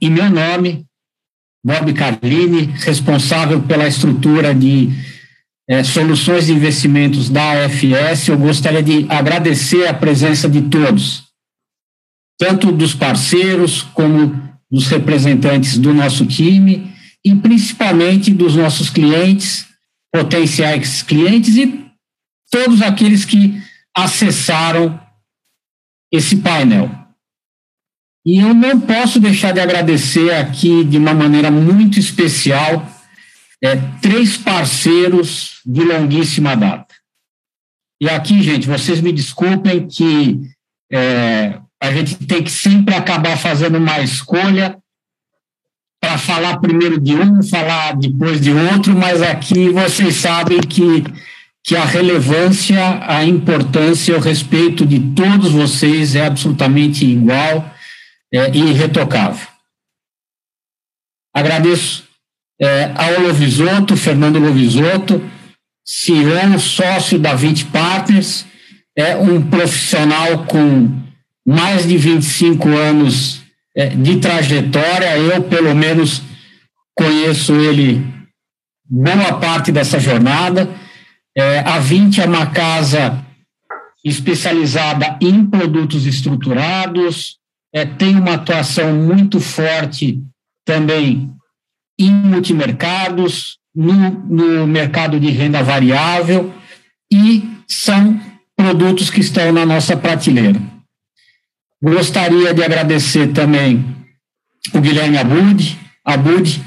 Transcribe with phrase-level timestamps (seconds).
[0.00, 0.84] em meu nome,
[1.64, 4.90] Bob Carlini, responsável pela estrutura de
[5.68, 11.24] é, soluções de investimentos da AFS, eu gostaria de agradecer a presença de todos,
[12.38, 14.40] tanto dos parceiros como
[14.70, 16.92] dos representantes do nosso time
[17.24, 19.66] e principalmente dos nossos clientes,
[20.12, 21.84] potenciais clientes e
[22.50, 23.60] todos aqueles que
[23.96, 25.00] acessaram
[26.12, 27.05] esse painel.
[28.26, 32.84] E eu não posso deixar de agradecer aqui de uma maneira muito especial
[33.62, 36.92] é, três parceiros de longuíssima data.
[38.00, 40.40] E aqui, gente, vocês me desculpem que
[40.92, 44.76] é, a gente tem que sempre acabar fazendo uma escolha
[46.00, 51.04] para falar primeiro de um, falar depois de outro, mas aqui vocês sabem que,
[51.62, 57.75] que a relevância, a importância, o respeito de todos vocês é absolutamente igual
[58.32, 59.46] é, e irretocável.
[61.34, 62.04] Agradeço
[62.60, 65.22] é, ao Lovisotto, Fernando Lovisotto,
[65.84, 68.46] CEO, sócio da 20 Partners,
[68.96, 70.90] é um profissional com
[71.46, 73.42] mais de 25 anos
[73.76, 75.16] é, de trajetória.
[75.18, 76.22] Eu, pelo menos,
[76.94, 78.04] conheço ele
[78.88, 80.68] boa parte dessa jornada.
[81.36, 83.22] É, a 20 é uma casa
[84.02, 87.35] especializada em produtos estruturados,
[87.76, 90.18] é, tem uma atuação muito forte
[90.64, 91.30] também
[91.98, 96.54] em multimercados, no, no mercado de renda variável
[97.12, 98.18] e são
[98.56, 100.58] produtos que estão na nossa prateleira.
[101.82, 103.84] Gostaria de agradecer também
[104.72, 106.64] o Guilherme Abud, Abud,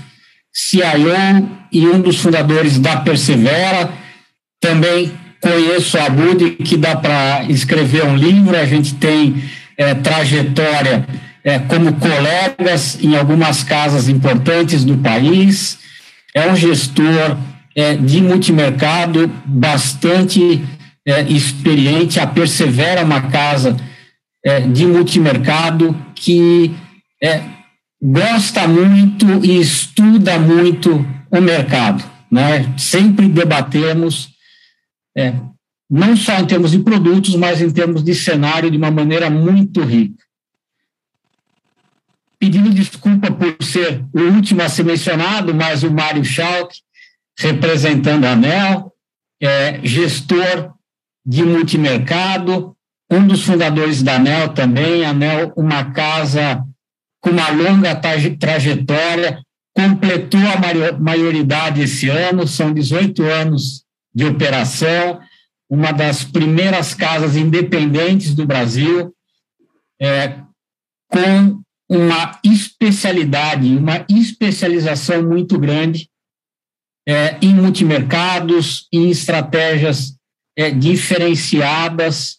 [0.54, 3.92] CIO e um dos fundadores da Persevera.
[4.62, 5.12] Também
[5.42, 9.42] conheço a Abud, que dá para escrever um livro, a gente tem
[9.79, 11.07] é, trajetória
[11.41, 15.79] é, como colegas em algumas casas importantes do país.
[16.35, 17.38] É um gestor
[17.73, 20.62] é, de multimercado bastante
[21.07, 22.19] é, experiente.
[22.19, 23.78] A Persevera é uma casa
[24.44, 26.75] é, de multimercado que
[27.23, 27.41] é,
[28.01, 32.03] gosta muito e estuda muito o mercado.
[32.29, 32.73] Né?
[32.78, 34.29] Sempre debatemos,
[35.89, 39.81] não só em termos de produtos, mas em termos de cenário, de uma maneira muito
[39.81, 40.23] rica.
[42.38, 46.73] Pedindo desculpa por ser o último a ser mencionado, mas o Mário Schalk,
[47.38, 48.94] representando a ANEL,
[49.41, 50.73] é, gestor
[51.25, 52.75] de multimercado,
[53.09, 56.63] um dos fundadores da ANEL também, a ANEL, uma casa
[57.19, 57.95] com uma longa
[58.39, 59.41] trajetória,
[59.73, 63.83] completou a maioridade esse ano, são 18 anos
[64.13, 65.19] de operação,
[65.69, 69.13] uma das primeiras casas independentes do Brasil,
[70.02, 70.40] é,
[71.07, 76.09] com uma especialidade, uma especialização muito grande
[77.07, 80.16] é, em multimercados, em estratégias
[80.57, 82.38] é, diferenciadas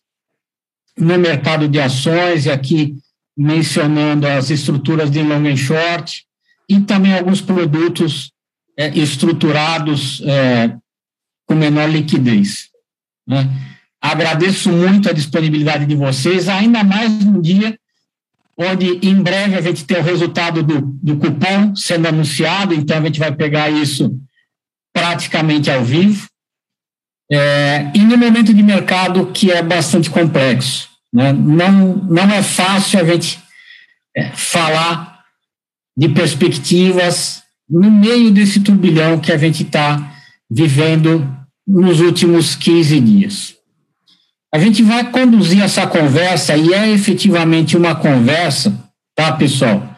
[0.97, 2.97] no mercado de ações, e aqui
[3.37, 6.25] mencionando as estruturas de long and short,
[6.69, 8.33] e também alguns produtos
[8.77, 10.77] é, estruturados é,
[11.47, 12.70] com menor liquidez.
[13.31, 13.49] Né?
[14.03, 17.79] Agradeço muito a disponibilidade de vocês, ainda mais num dia
[18.59, 23.03] onde em breve a gente tem o resultado do, do cupom sendo anunciado, então a
[23.03, 24.21] gente vai pegar isso
[24.93, 26.29] praticamente ao vivo.
[27.33, 30.89] É, e no momento de mercado que é bastante complexo.
[31.13, 31.33] Né?
[31.33, 33.39] Não, não é fácil a gente
[34.17, 35.21] é, falar
[35.97, 40.13] de perspectivas no meio desse turbilhão que a gente está
[40.51, 43.57] vivendo nos últimos 15 dias.
[44.53, 48.77] A gente vai conduzir essa conversa, e é efetivamente uma conversa,
[49.15, 49.97] tá, pessoal?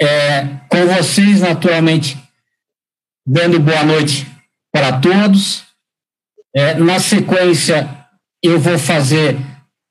[0.00, 2.18] É, com vocês, naturalmente,
[3.26, 4.26] dando boa noite
[4.72, 5.62] para todos.
[6.54, 7.88] É, na sequência,
[8.42, 9.36] eu vou fazer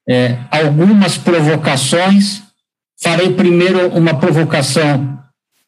[0.09, 2.41] é, algumas provocações.
[3.01, 5.19] Farei primeiro uma provocação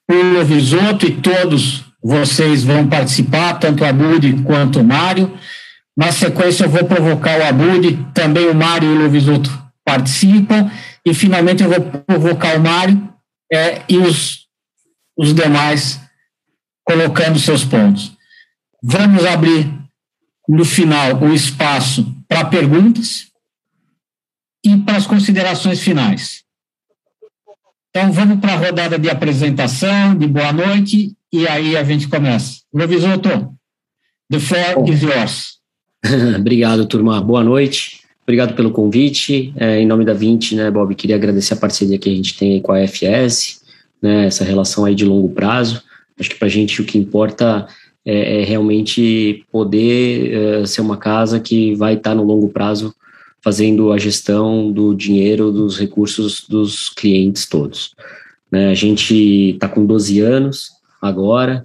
[0.07, 5.37] para o Lovisoto e todos vocês vão participar, tanto a Budi quanto o Mário.
[5.95, 9.49] Na sequência, eu vou provocar o Abud, também o Mário e o Lovisoto
[9.85, 10.69] participam,
[11.05, 13.13] e finalmente eu vou provocar o Mário
[13.51, 14.47] é, e os,
[15.17, 16.01] os demais
[16.83, 18.11] colocando seus pontos.
[18.81, 19.71] Vamos abrir
[20.49, 23.27] no final o espaço para perguntas
[24.65, 26.43] e para as considerações finais.
[27.89, 32.61] Então, vamos para a rodada de apresentação, de boa noite, e aí a gente começa.
[32.71, 33.51] Lovisoto,
[34.29, 35.57] the floor is yours.
[36.37, 37.19] Obrigado, turma.
[37.19, 38.01] Boa noite.
[38.21, 39.51] Obrigado pelo convite.
[39.57, 42.61] É, em nome da 20, né, Bob, queria agradecer a parceria que a gente tem
[42.61, 43.63] com a FS.
[43.99, 45.81] né, essa relação aí de longo prazo.
[46.19, 47.67] Acho que para a gente o que importa
[48.05, 52.93] é, é realmente poder é, ser uma casa que vai estar tá no longo prazo
[53.41, 57.95] fazendo a gestão do dinheiro, dos recursos dos clientes todos.
[58.51, 59.15] Né, a gente
[59.55, 61.63] está com 12 anos agora,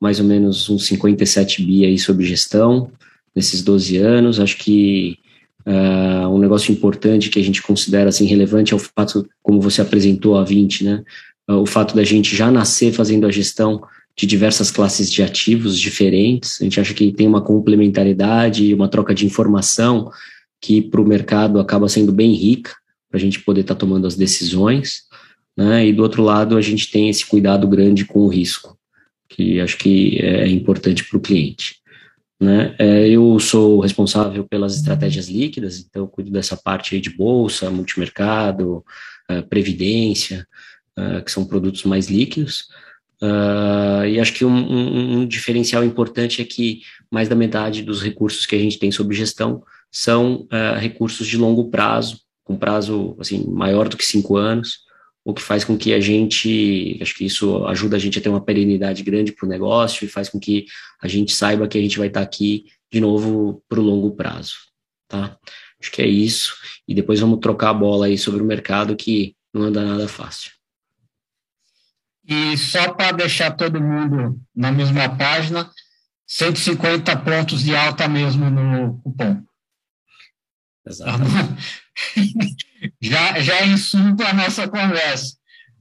[0.00, 2.90] mais ou menos uns 57 bi aí sobre gestão
[3.34, 4.40] nesses 12 anos.
[4.40, 5.18] Acho que
[5.66, 9.80] uh, um negócio importante que a gente considera assim relevante é o fato, como você
[9.80, 11.04] apresentou a 20, né?
[11.48, 13.80] Uh, o fato da gente já nascer fazendo a gestão
[14.16, 16.60] de diversas classes de ativos diferentes.
[16.60, 20.10] A gente acha que tem uma complementaridade uma troca de informação
[20.60, 22.72] que para o mercado acaba sendo bem rica
[23.08, 25.04] para a gente poder estar tá tomando as decisões.
[25.56, 25.86] Né?
[25.88, 28.76] E do outro lado, a gente tem esse cuidado grande com o risco,
[29.40, 31.76] que acho que é importante para o cliente.
[32.38, 32.74] Né?
[32.78, 38.84] É, eu sou responsável pelas estratégias líquidas, então eu cuido dessa parte de bolsa, multimercado,
[39.30, 40.46] uh, previdência,
[41.24, 42.66] que são produtos mais líquidos.
[44.06, 48.44] E acho que um, um, um, diferencial importante é que mais da metade dos recursos
[48.44, 50.46] que a gente tem sob gestão são
[50.78, 54.80] recursos de longo prazo, com prazo assim maior do que cinco anos,
[55.24, 58.28] o que faz com que a gente, acho que isso ajuda a gente a ter
[58.28, 60.66] uma perenidade grande para o negócio e faz com que
[61.00, 64.12] a gente saiba que a gente vai estar tá aqui de novo para o longo
[64.12, 64.56] prazo,
[65.06, 65.38] tá?
[65.80, 66.56] Acho que é isso.
[66.86, 70.52] E depois vamos trocar a bola aí sobre o mercado que não anda nada fácil.
[72.26, 75.70] E só para deixar todo mundo na mesma página,
[76.26, 79.42] 150 pontos de alta mesmo no cupom.
[80.86, 81.80] Exatamente.
[83.00, 85.38] já, já é a nossa conversa.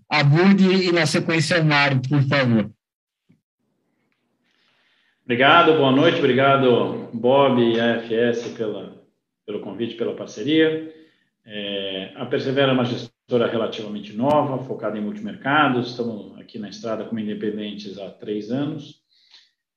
[0.10, 2.72] Abude e, na sequência, Mário, por favor.
[5.24, 9.00] Obrigado, boa noite, obrigado, Bob e AFS, pela,
[9.46, 10.92] pelo convite, pela parceria.
[11.46, 17.06] É, a Persevera é uma gestora relativamente nova, focada em multimercados, estamos aqui na estrada
[17.06, 19.02] como independentes há três anos,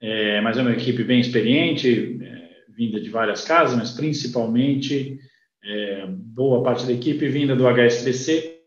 [0.00, 5.18] é, mas é uma equipe bem experiente, é, vinda de várias casas, mas principalmente
[5.64, 8.60] é, boa parte da equipe vinda do HSBC,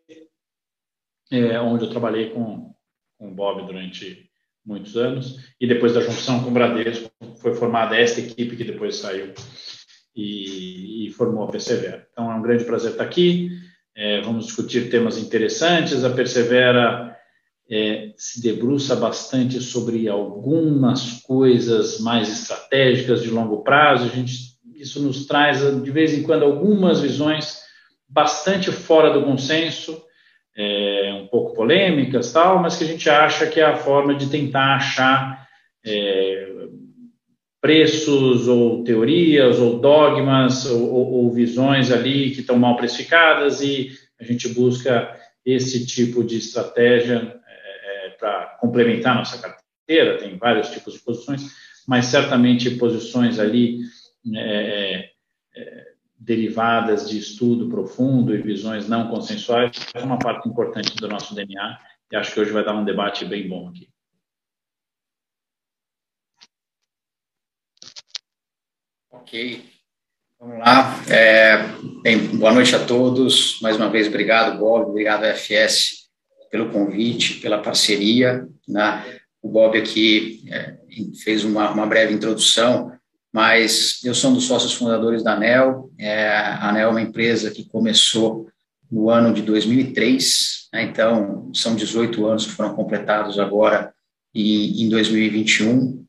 [1.32, 2.74] é, onde eu trabalhei com,
[3.18, 4.30] com o Bob durante
[4.66, 8.96] muitos anos, e depois da junção com o Bradesco, foi formada esta equipe que depois
[8.96, 9.34] saiu
[10.16, 12.08] e, e formou a Persevera.
[12.12, 13.50] Então é um grande prazer estar aqui,
[13.96, 17.16] é, vamos discutir temas interessantes, a Persevera
[17.70, 25.02] é, se debruça bastante sobre algumas coisas mais estratégicas de longo prazo, a gente isso
[25.02, 27.64] nos traz, de vez em quando, algumas visões
[28.08, 30.02] bastante fora do consenso,
[30.56, 34.30] é, um pouco polêmicas, tal, mas que a gente acha que é a forma de
[34.30, 35.48] tentar achar
[35.86, 36.48] é,
[37.60, 43.92] preços ou teorias ou dogmas ou, ou, ou visões ali que estão mal precificadas e
[44.20, 50.70] a gente busca esse tipo de estratégia é, é para complementar nossa carteira, tem vários
[50.70, 51.52] tipos de posições,
[51.88, 53.80] mas certamente posições ali
[54.34, 55.12] é,
[55.56, 61.36] é, derivadas de estudo profundo e visões não consensuais é uma parte importante do nosso
[61.36, 61.80] DNA
[62.12, 63.90] e acho que hoje vai dar um debate bem bom aqui.
[69.12, 69.66] Ok,
[70.40, 71.04] vamos lá.
[71.10, 71.58] É,
[72.04, 73.60] bem, boa noite a todos.
[73.62, 76.10] Mais uma vez, obrigado, Bob, obrigado, FS,
[76.52, 78.48] pelo convite, pela parceria.
[78.68, 79.20] Né?
[79.42, 80.78] O Bob aqui é,
[81.24, 82.95] fez uma, uma breve introdução
[83.36, 85.92] mas eu sou um dos sócios fundadores da ANEL.
[86.00, 88.48] É, a ANEL é uma empresa que começou
[88.90, 93.94] no ano de 2003, né, então são 18 anos que foram completados agora
[94.34, 96.06] e em 2021.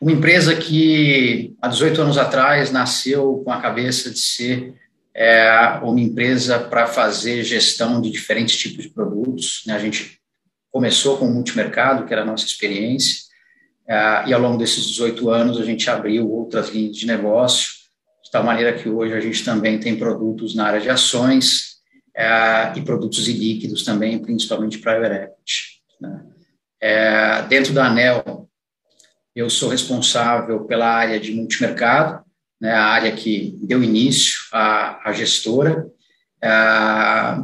[0.00, 4.74] Uma empresa que há 18 anos atrás nasceu com a cabeça de ser
[5.14, 9.64] é, uma empresa para fazer gestão de diferentes tipos de produtos.
[9.66, 10.18] Né, a gente
[10.70, 13.21] começou com o multimercado, que era a nossa experiência,
[14.26, 17.70] e ao longo desses 18 anos a gente abriu outras linhas de negócio,
[18.24, 21.76] de tal maneira que hoje a gente também tem produtos na área de ações
[22.16, 25.82] uh, e produtos e líquidos também, principalmente private equity.
[26.00, 26.24] Né?
[26.82, 28.48] Uh, dentro da ANEL,
[29.34, 32.22] eu sou responsável pela área de multimercado,
[32.60, 35.90] né, a área que deu início à, à gestora,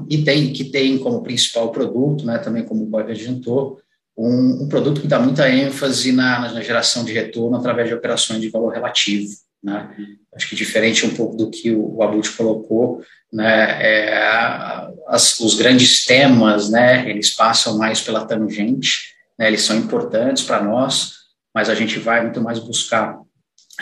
[0.08, 3.80] e tem, que tem como principal produto, né, também como o Bob adiantou,
[4.18, 8.40] um, um produto que dá muita ênfase na, na, geração de retorno através de operações
[8.40, 9.28] de valor relativo.
[9.62, 9.88] Né?
[10.34, 13.00] Acho que diferente um pouco do que o, o Abut colocou,
[13.32, 19.76] né, é, as, os grandes temas, né, eles passam mais pela tangente, né, eles são
[19.76, 21.12] importantes para nós,
[21.54, 23.18] mas a gente vai muito mais buscar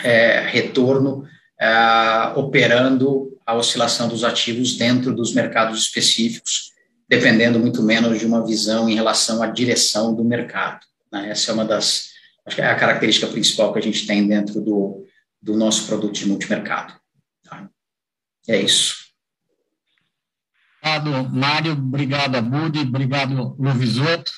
[0.03, 1.25] é, retorno
[1.59, 6.76] é, operando a oscilação dos ativos dentro dos mercados específicos
[7.07, 10.85] dependendo muito menos de uma visão em relação à direção do mercado.
[11.11, 11.29] Né?
[11.29, 12.09] Essa é uma das,
[12.45, 15.05] acho que é a característica principal que a gente tem dentro do,
[15.41, 16.93] do nosso produto de multimercado.
[17.43, 17.69] Tá?
[18.47, 19.07] É isso.
[20.81, 21.71] Obrigado, Mário.
[21.73, 22.79] Obrigado, Abud.
[22.79, 24.31] Obrigado, Lovisoto.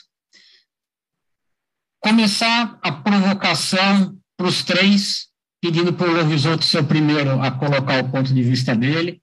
[2.00, 5.28] Começar a provocação para os três,
[5.62, 9.19] pedindo para o Lovisoto ser o primeiro a colocar o ponto de vista dele.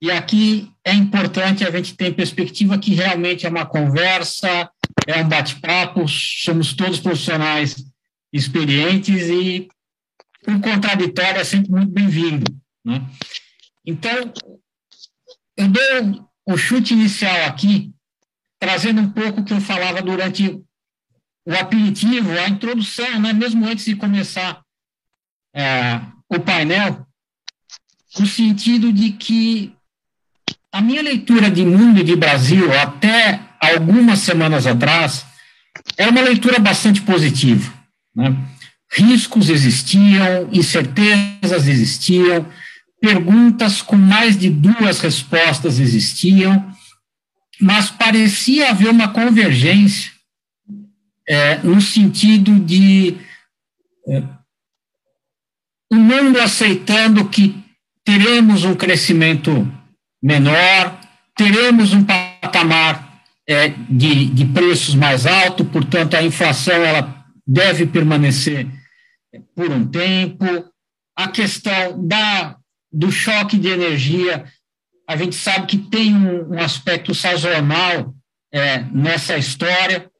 [0.00, 4.70] E aqui é importante a gente ter perspectiva que realmente é uma conversa,
[5.06, 7.84] é um bate-papo, somos todos profissionais
[8.32, 9.68] experientes e
[10.46, 12.44] o contraditório é sempre muito bem-vindo.
[12.84, 13.04] Né?
[13.84, 14.32] Então,
[15.56, 17.92] eu dou o chute inicial aqui,
[18.60, 20.62] trazendo um pouco o que eu falava durante
[21.44, 24.62] o aperitivo, a introdução, né, mesmo antes de começar
[25.54, 27.06] é, o painel,
[28.18, 29.77] no sentido de que
[30.72, 35.24] a minha leitura de mundo e de Brasil, até algumas semanas atrás,
[35.96, 37.72] era uma leitura bastante positiva.
[38.14, 38.36] Né?
[38.90, 42.46] Riscos existiam, incertezas existiam,
[43.00, 46.72] perguntas com mais de duas respostas existiam,
[47.60, 50.12] mas parecia haver uma convergência
[51.26, 53.16] é, no sentido de
[54.08, 54.22] é,
[55.90, 57.56] o mundo aceitando que
[58.04, 59.70] teremos um crescimento
[60.22, 60.98] menor,
[61.36, 68.66] teremos um patamar é, de, de preços mais alto, portanto, a inflação ela deve permanecer
[69.54, 70.44] por um tempo.
[71.16, 72.56] A questão da
[72.90, 74.44] do choque de energia,
[75.06, 78.14] a gente sabe que tem um, um aspecto sazonal
[78.52, 80.10] é, nessa história.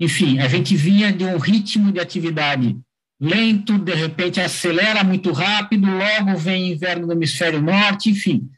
[0.00, 2.78] Enfim, a gente vinha de um ritmo de atividade
[3.20, 8.48] lento, de repente acelera muito rápido, logo vem inverno no hemisfério norte, enfim.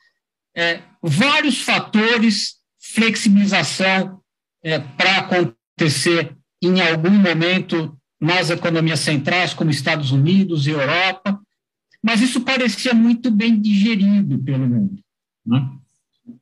[0.59, 4.21] É, vários fatores, flexibilização
[4.61, 11.41] é, para acontecer em algum momento nas economias centrais, como Estados Unidos e Europa,
[12.03, 14.99] mas isso parecia muito bem digerido pelo mundo.
[15.47, 15.65] Né?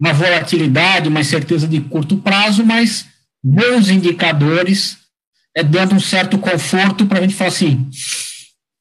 [0.01, 3.07] Uma volatilidade, uma incerteza de curto prazo, mas
[3.45, 4.97] bons indicadores,
[5.55, 7.87] é, dando um certo conforto para a gente falar assim: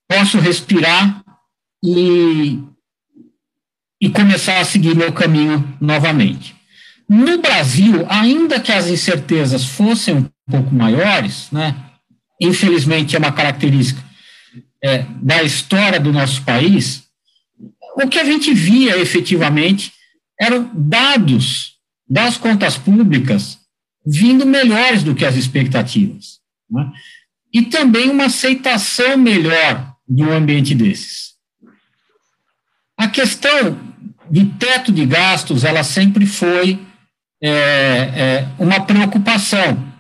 [0.08, 1.22] posso respirar
[1.84, 2.64] e,
[4.02, 6.56] e começar a seguir meu caminho novamente.
[7.08, 11.76] No Brasil, ainda que as incertezas fossem um pouco maiores, né,
[12.42, 14.04] infelizmente é uma característica
[14.84, 17.04] é, da história do nosso país,
[17.96, 19.94] o que a gente via efetivamente
[20.40, 21.76] eram dados
[22.08, 23.60] das contas públicas
[24.06, 26.40] vindo melhores do que as expectativas.
[26.70, 26.92] Né?
[27.54, 31.35] E também uma aceitação melhor de um ambiente desses.
[32.98, 33.78] A questão
[34.30, 36.80] de teto de gastos, ela sempre foi
[37.42, 39.96] é, é, uma preocupação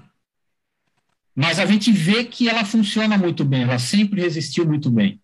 [1.35, 5.19] mas a gente vê que ela funciona muito bem, ela sempre resistiu muito bem.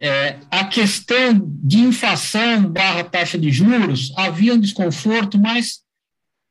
[0.00, 5.82] É, a questão de inflação barra taxa de juros, havia um desconforto, mas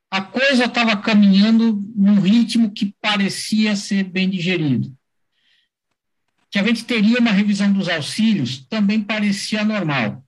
[0.10, 4.96] a coisa estava caminhando num ritmo que parecia ser bem digerido.
[6.50, 10.25] Que a gente teria uma revisão dos auxílios também parecia normal.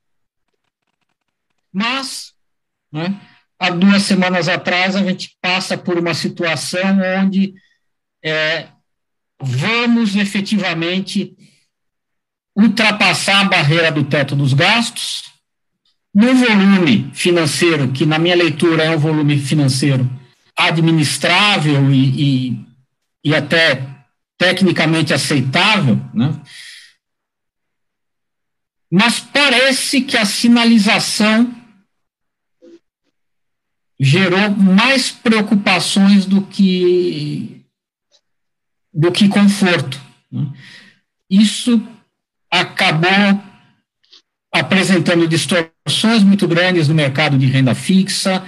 [1.71, 2.33] Mas,
[2.91, 3.19] né,
[3.59, 7.53] há duas semanas atrás, a gente passa por uma situação onde
[8.23, 8.67] é,
[9.39, 11.35] vamos efetivamente
[12.55, 15.23] ultrapassar a barreira do teto dos gastos,
[16.13, 20.09] no volume financeiro, que na minha leitura é um volume financeiro
[20.55, 22.65] administrável e, e,
[23.23, 23.85] e até
[24.37, 26.41] tecnicamente aceitável, né?
[28.91, 31.53] mas parece que a sinalização
[33.99, 37.65] gerou mais preocupações do que
[38.93, 39.99] do que conforto.
[40.31, 40.51] Né?
[41.29, 41.81] Isso
[42.49, 43.41] acabou
[44.51, 48.43] apresentando distorções muito grandes no mercado de renda fixa,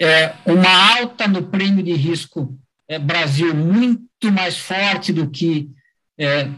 [0.00, 2.58] é, uma alta no prêmio de risco
[2.88, 5.70] é, Brasil muito mais forte do que,
[6.18, 6.50] é,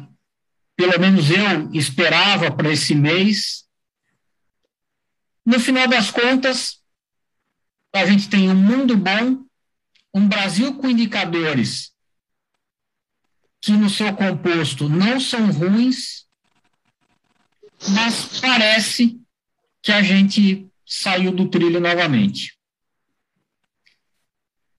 [0.76, 3.64] pelo menos eu esperava para esse mês.
[5.44, 6.80] No final das contas,
[7.96, 9.44] a gente tem um mundo bom,
[10.14, 11.92] um Brasil com indicadores
[13.60, 16.26] que no seu composto não são ruins,
[17.88, 19.20] mas parece
[19.82, 22.56] que a gente saiu do trilho novamente.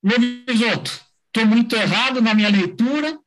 [0.01, 3.19] Luisoto, estou muito errado na minha leitura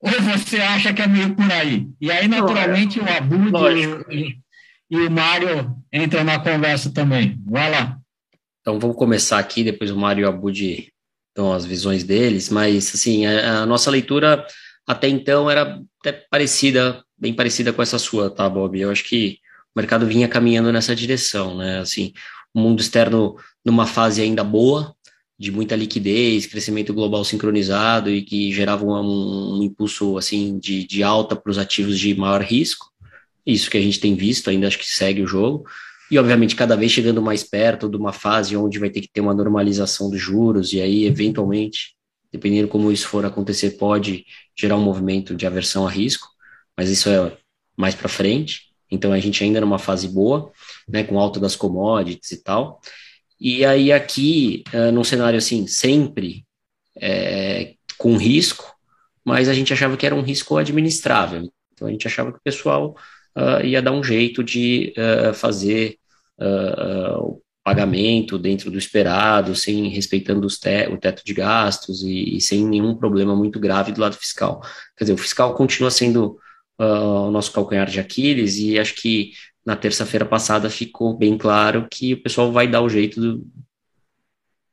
[0.00, 1.88] ou você acha que é meio por aí?
[2.00, 3.52] E aí, naturalmente, o Abud
[4.10, 4.38] e,
[4.90, 7.38] e, o Mário entram na conversa também.
[7.44, 7.98] Vai lá.
[8.66, 10.92] Então vamos começar aqui, depois o Mário e o Abud
[11.36, 14.44] dão as visões deles, mas assim, a, a, nossa leitura
[14.84, 18.76] até então era até parecida, bem parecida com essa sua, tá, Bob?
[18.76, 19.38] Eu acho que
[19.72, 21.78] o mercado vinha caminhando nessa direção, né?
[21.78, 22.12] Assim,
[22.52, 24.96] o mundo externo numa fase ainda boa,
[25.38, 31.04] de muita liquidez, crescimento global sincronizado e que gerava um, um impulso assim de, de
[31.04, 32.90] alta para os ativos de maior risco.
[33.46, 35.66] Isso que a gente tem visto, ainda acho que segue o jogo.
[36.10, 39.20] E, obviamente, cada vez chegando mais perto de uma fase onde vai ter que ter
[39.20, 41.96] uma normalização dos juros, e aí, eventualmente,
[42.30, 44.24] dependendo como isso for acontecer, pode
[44.56, 46.28] gerar um movimento de aversão a risco,
[46.76, 47.36] mas isso é
[47.76, 48.66] mais para frente.
[48.90, 50.52] Então, a gente ainda numa fase boa,
[50.88, 52.80] né, com alta das commodities e tal.
[53.38, 56.46] E aí aqui, uh, num cenário assim, sempre
[56.96, 58.74] é, com risco,
[59.24, 61.50] mas a gente achava que era um risco administrável.
[61.72, 62.96] Então a gente achava que o pessoal
[63.36, 65.98] uh, ia dar um jeito de uh, fazer
[67.18, 72.62] o pagamento dentro do esperado, sem respeitando te o teto de gastos e, e, sem
[72.66, 74.60] nenhum problema muito grave do lado fiscal.
[74.94, 76.38] Quer dizer, o fiscal continua sendo
[76.78, 79.32] o nosso calcanhar de Aquiles e acho que
[79.64, 83.46] na terça-feira passada ficou bem claro que o pessoal vai dar o jeito do,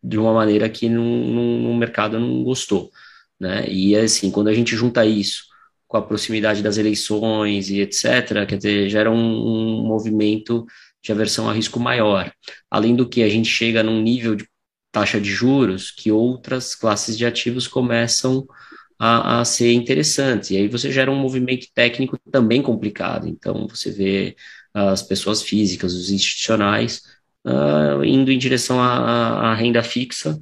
[0.04, 2.92] de uma maneira que no mercado não gostou,
[3.40, 3.66] né?
[3.70, 5.53] E assim, quando a gente junta isso
[5.94, 10.66] com a proximidade das eleições e etc., quer dizer, gera um, um movimento
[11.04, 12.34] de aversão a risco maior.
[12.70, 14.48] Além do que a gente chega num nível de
[14.92, 18.44] taxa de juros que outras classes de ativos começam
[18.98, 20.50] a, a, ser interessantes.
[20.50, 23.28] E aí você gera um movimento técnico também complicado.
[23.28, 24.36] Então você vê
[24.74, 27.04] as pessoas físicas, os institucionais,
[27.46, 30.42] uh, indo em direção à, à, renda fixa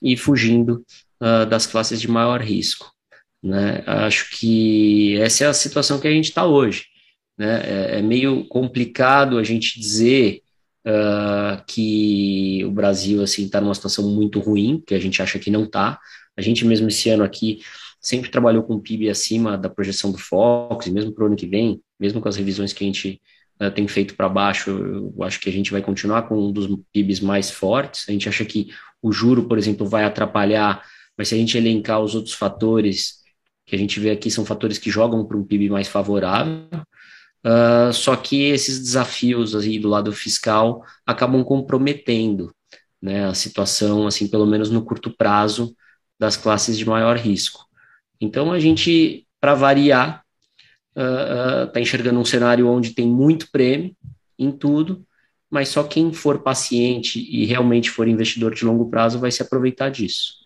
[0.00, 0.84] e fugindo
[1.20, 2.96] uh, das classes de maior risco.
[3.42, 3.82] Né?
[3.86, 6.86] Acho que essa é a situação que a gente está hoje.
[7.38, 7.60] Né?
[7.64, 10.42] É, é, meio complicado a gente dizer
[10.84, 15.50] uh, que o Brasil assim está numa situação muito ruim, que a gente acha que
[15.50, 15.98] não está.
[16.36, 17.60] A gente mesmo esse ano aqui
[18.00, 21.46] sempre trabalhou com PIB acima da projeção do Fox, e mesmo para o ano que
[21.46, 23.20] vem, mesmo com as revisões que a gente
[23.60, 26.68] uh, tem feito para baixo, eu acho que a gente vai continuar com um dos
[26.92, 28.08] PIBs mais fortes.
[28.08, 28.68] A gente acha que
[29.00, 30.84] o juro, por exemplo, vai atrapalhar,
[31.16, 33.17] mas se a gente elencar os outros fatores
[33.68, 36.66] que a gente vê aqui, são fatores que jogam para um PIB mais favorável.
[37.44, 42.52] Uh, só que esses desafios aí do lado fiscal acabam comprometendo
[43.00, 45.76] né, a situação, assim, pelo menos no curto prazo,
[46.18, 47.66] das classes de maior risco.
[48.20, 50.24] Então, a gente, para variar,
[50.96, 53.94] está uh, enxergando um cenário onde tem muito prêmio
[54.38, 55.04] em tudo,
[55.50, 59.90] mas só quem for paciente e realmente for investidor de longo prazo vai se aproveitar
[59.90, 60.38] disso.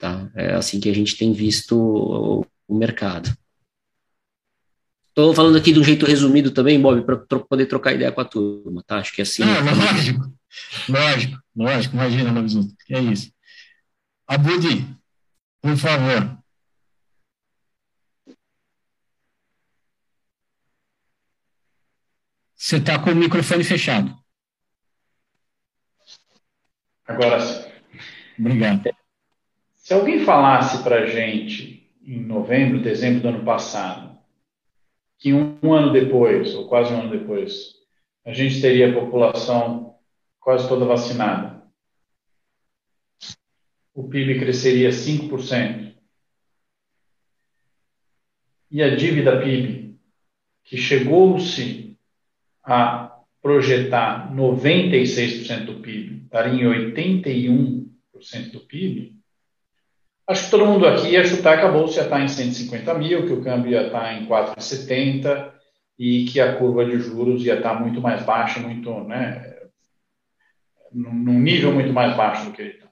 [0.00, 0.30] Tá?
[0.34, 3.36] É assim que a gente tem visto o, o mercado.
[5.10, 8.24] Estou falando aqui de um jeito resumido também, Bob, para poder trocar ideia com a
[8.24, 8.96] turma, tá?
[8.96, 9.42] Acho que é assim.
[9.44, 10.32] Não, lógico,
[10.88, 13.30] lógico, lógico, imagina, Lobismuto, que é isso.
[14.26, 14.86] Abudi,
[15.60, 16.38] por favor.
[22.56, 24.16] Você está com o microfone fechado.
[27.06, 27.70] Agora sim.
[28.38, 28.99] Obrigado.
[29.90, 34.16] Se alguém falasse para a gente em novembro, dezembro do ano passado,
[35.18, 37.74] que um, um ano depois, ou quase um ano depois,
[38.24, 39.98] a gente teria a população
[40.38, 41.60] quase toda vacinada,
[43.92, 45.92] o PIB cresceria 5%.
[48.70, 49.98] E a dívida PIB,
[50.62, 51.98] que chegou-se
[52.62, 59.19] a projetar 96% do PIB, estaria em 81% do PIB,
[60.30, 63.26] acho que todo mundo aqui ia chutar que a bolsa ia estar em 150 mil,
[63.26, 65.52] que o câmbio ia estar em 4,70
[65.98, 69.56] e que a curva de juros ia estar muito mais baixa, muito, né,
[70.92, 72.88] num nível muito mais baixo do que ele está.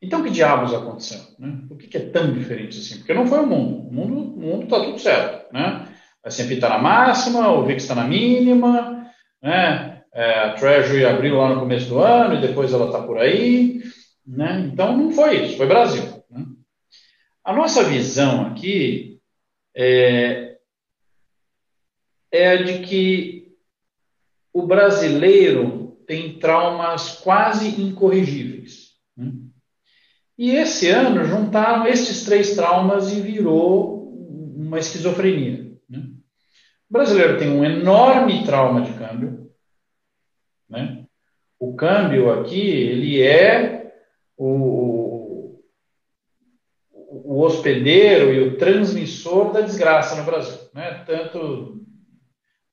[0.00, 1.20] Então, que diabos aconteceu?
[1.38, 1.60] Né?
[1.66, 2.98] Por que, que, é tão diferente assim?
[2.98, 3.88] Porque não foi o mundo.
[3.88, 5.52] O mundo está tudo certo.
[5.52, 5.88] Né?
[6.24, 9.10] a S&P está na máxima, o VIX está na mínima,
[9.42, 10.02] né?
[10.12, 13.82] É, a Treasury abriu lá no começo do ano e depois ela está por aí,
[14.28, 14.68] né?
[14.70, 16.22] Então não foi isso, foi Brasil.
[16.30, 16.44] Né?
[17.42, 19.20] A nossa visão aqui
[19.74, 20.58] é,
[22.30, 23.56] é a de que
[24.52, 28.90] o brasileiro tem traumas quase incorrigíveis.
[29.16, 29.32] Né?
[30.36, 34.14] E esse ano juntaram esses três traumas e virou
[34.56, 35.72] uma esquizofrenia.
[35.90, 39.50] O brasileiro tem um enorme trauma de câmbio.
[40.68, 41.04] Né?
[41.58, 43.77] O câmbio aqui, ele é
[44.38, 45.60] o,
[46.92, 50.58] o hospedeiro e o transmissor da desgraça no Brasil.
[50.72, 51.02] Né?
[51.04, 51.84] Tanto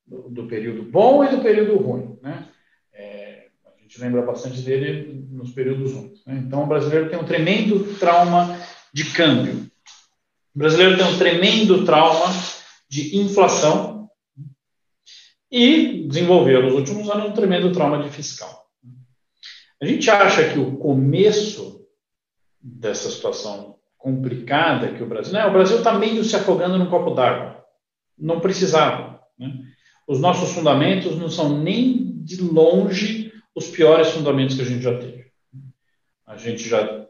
[0.05, 2.19] do, do período bom e do período ruim.
[2.21, 2.47] Né?
[2.93, 6.23] É, a gente lembra bastante dele nos períodos únicos.
[6.25, 6.43] Né?
[6.45, 8.57] Então, o brasileiro tem um tremendo trauma
[8.93, 9.69] de câmbio.
[10.55, 12.31] O brasileiro tem um tremendo trauma
[12.87, 14.09] de inflação
[15.51, 18.64] e desenvolveu nos últimos anos um tremendo trauma de fiscal.
[19.81, 21.85] A gente acha que o começo
[22.61, 25.33] dessa situação complicada que o Brasil.
[25.33, 27.63] Né, o Brasil está meio se afogando num copo d'água.
[28.17, 29.19] Não precisava.
[29.37, 29.51] Né?
[30.07, 34.97] Os nossos fundamentos não são nem de longe os piores fundamentos que a gente já
[34.97, 35.25] teve.
[36.25, 37.07] A gente já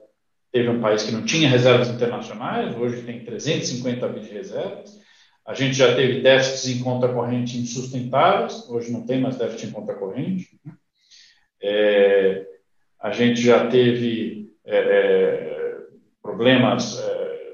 [0.52, 4.98] teve um país que não tinha reservas internacionais, hoje tem 350 bi de reservas.
[5.46, 9.72] A gente já teve déficits em conta corrente insustentáveis, hoje não tem mais déficit em
[9.72, 10.60] conta corrente.
[11.62, 12.46] É,
[13.06, 15.78] a gente já teve é, é,
[16.24, 17.54] problemas, é,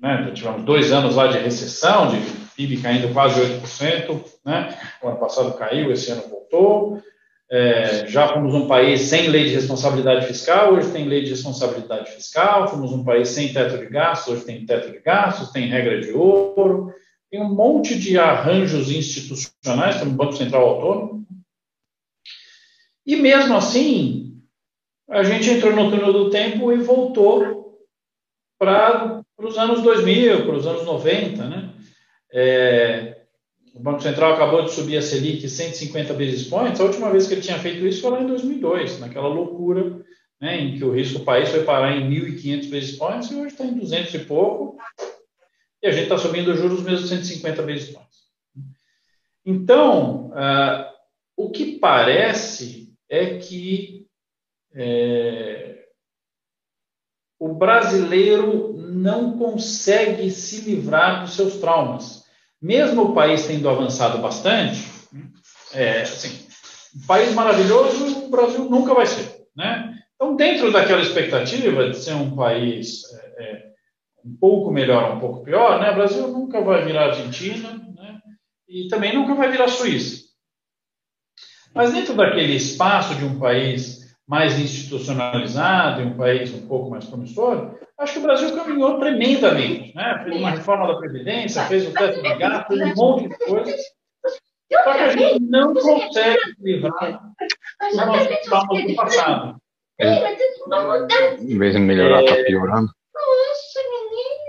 [0.00, 2.16] né, tivemos dois anos lá de recessão, de
[2.56, 7.02] PIB caindo quase 8%, né, o ano passado caiu, esse ano voltou,
[7.50, 12.12] é, já fomos um país sem lei de responsabilidade fiscal, hoje tem lei de responsabilidade
[12.12, 16.00] fiscal, fomos um país sem teto de gastos, hoje tem teto de gastos, tem regra
[16.00, 16.94] de ouro,
[17.30, 21.26] tem um monte de arranjos institucionais, tem um Banco Central Autônomo,
[23.06, 24.25] e mesmo assim,
[25.08, 27.78] a gente entrou no túnel do tempo e voltou
[28.58, 31.70] para os anos 2000, para os anos 90, né?
[32.32, 33.16] É,
[33.74, 36.80] o Banco Central acabou de subir a Selic 150 basis points.
[36.80, 40.04] A última vez que ele tinha feito isso foi lá em 2002, naquela loucura
[40.40, 43.46] né, em que o risco do país foi parar em 1.500 basis points e hoje
[43.48, 44.76] está em 200 e pouco.
[45.82, 48.16] E a gente está subindo os juros mesmo 150 basis points.
[49.44, 50.84] Então, uh,
[51.36, 54.05] o que parece é que
[54.76, 55.84] é,
[57.38, 62.26] o brasileiro não consegue se livrar dos seus traumas
[62.60, 64.84] mesmo o país tendo avançado bastante,
[65.72, 66.46] é, assim,
[66.96, 69.94] um país maravilhoso o Brasil nunca vai ser, né?
[70.14, 73.66] Então, dentro daquela expectativa de ser um país é, é,
[74.24, 75.90] um pouco melhor, um pouco pior, né?
[75.90, 78.18] O Brasil nunca vai virar Argentina, né?
[78.68, 80.24] E também nunca vai virar Suíça.
[81.74, 87.76] Mas dentro daquele espaço de um país mais institucionalizado, um país um pouco mais promissor,
[87.98, 89.94] acho que o Brasil caminhou tremendamente.
[89.94, 90.20] Né?
[90.24, 93.80] Fez uma reforma da Previdência, fez o teto de gasto, fez um monte de coisas.
[94.72, 97.32] Só que a gente não consegue se livrar
[97.80, 99.56] dos nossos traumas do passado.
[99.98, 100.36] É.
[101.40, 102.90] Em vez de melhorar, está piorando.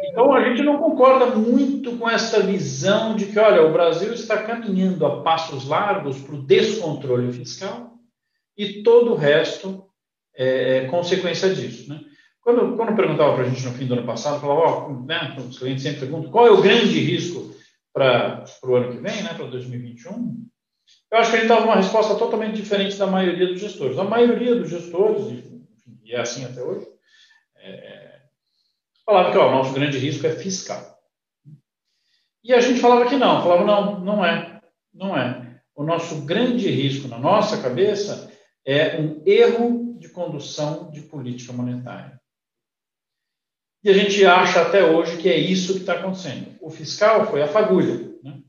[0.09, 4.41] Então a gente não concorda muito com essa visão de que, olha, o Brasil está
[4.41, 7.96] caminhando a passos largos para o descontrole fiscal
[8.57, 9.87] e todo o resto
[10.35, 11.89] é, é consequência disso.
[11.89, 12.01] Né?
[12.41, 15.59] Quando, quando perguntava para a gente no fim do ano passado, falava, ó, né, os
[15.59, 17.53] clientes sempre perguntam qual é o grande risco
[17.93, 20.47] para o ano que vem, né, para 2021,
[21.11, 23.97] eu acho que a gente dava uma resposta totalmente diferente da maioria dos gestores.
[23.97, 25.61] A maioria dos gestores, e,
[26.03, 26.87] e é assim até hoje,
[27.57, 28.21] é,
[29.05, 30.97] falava que ó, o nosso grande risco é fiscal.
[32.43, 34.61] E a gente falava que não, falava não, não é,
[34.93, 35.59] não é.
[35.75, 38.31] O nosso grande risco na nossa cabeça
[38.67, 42.19] é um erro de condução de política monetária.
[43.81, 46.53] E a gente acha até hoje que é isso que está acontecendo.
[46.59, 48.11] O fiscal foi a fagulha.
[48.21, 48.41] Né?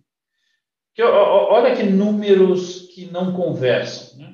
[0.92, 4.18] Que, olha que números que não conversam.
[4.18, 4.26] Né?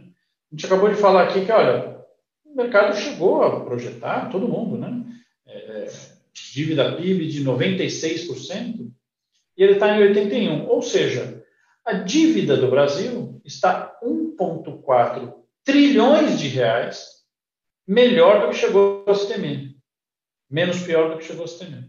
[0.51, 2.03] A gente acabou de falar aqui que, olha,
[2.47, 5.05] o mercado chegou a projetar, todo mundo, né?
[5.47, 5.92] É, é
[6.33, 8.90] dívida PIB de 96%,
[9.57, 10.66] e ele está em 81%.
[10.66, 11.44] Ou seja,
[11.85, 17.14] a dívida do Brasil está 1,4 trilhões de reais
[17.87, 19.74] melhor do que chegou a se temer.
[20.50, 21.88] Menos pior do que chegou a se temer.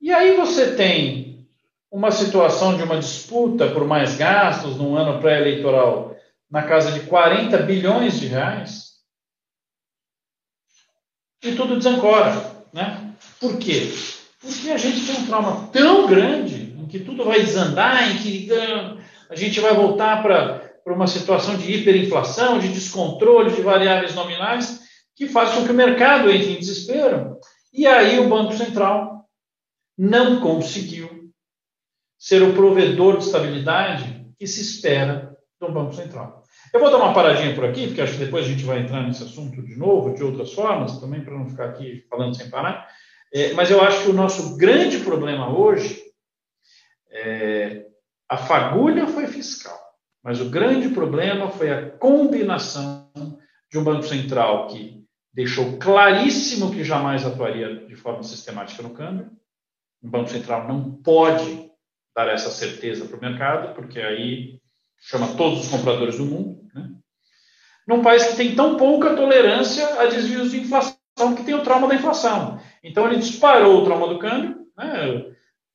[0.00, 1.48] E aí você tem
[1.90, 6.16] uma situação de uma disputa por mais gastos num ano pré-eleitoral
[6.50, 8.92] na casa de 40 bilhões de reais
[11.42, 13.14] e tudo desancora, né?
[13.40, 13.92] Por quê?
[14.40, 18.52] Porque a gente tem um trauma tão grande em que tudo vai desandar, em que
[18.52, 18.96] ah,
[19.28, 24.80] a gente vai voltar para para uma situação de hiperinflação, de descontrole de variáveis nominais,
[25.14, 27.38] que faz com que o mercado entre em desespero.
[27.72, 29.26] E aí o Banco Central
[29.96, 31.30] não conseguiu
[32.18, 36.42] ser o provedor de estabilidade que se espera do Banco Central.
[36.72, 39.02] Eu vou dar uma paradinha por aqui, porque acho que depois a gente vai entrar
[39.02, 42.88] nesse assunto de novo, de outras formas, também para não ficar aqui falando sem parar.
[43.32, 46.02] É, mas eu acho que o nosso grande problema hoje
[47.10, 47.86] é
[48.28, 49.78] a fagulha foi fiscal.
[50.22, 53.10] Mas o grande problema foi a combinação
[53.70, 59.30] de um Banco Central que deixou claríssimo que jamais atuaria de forma sistemática no câmbio.
[60.02, 61.70] O Banco Central não pode
[62.14, 64.60] dar essa certeza para o mercado, porque aí
[65.00, 66.62] chama todos os compradores do mundo.
[66.74, 66.92] Né?
[67.86, 70.96] num país que tem tão pouca tolerância a desvios de inflação,
[71.36, 72.60] que tem o trauma da inflação.
[72.82, 75.24] Então, ele disparou o trauma do câmbio, né?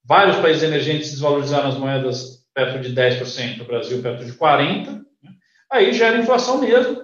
[0.03, 5.31] vários países emergentes desvalorizaram as moedas perto de 10%, o Brasil perto de 40%, né?
[5.71, 7.03] aí gera inflação mesmo,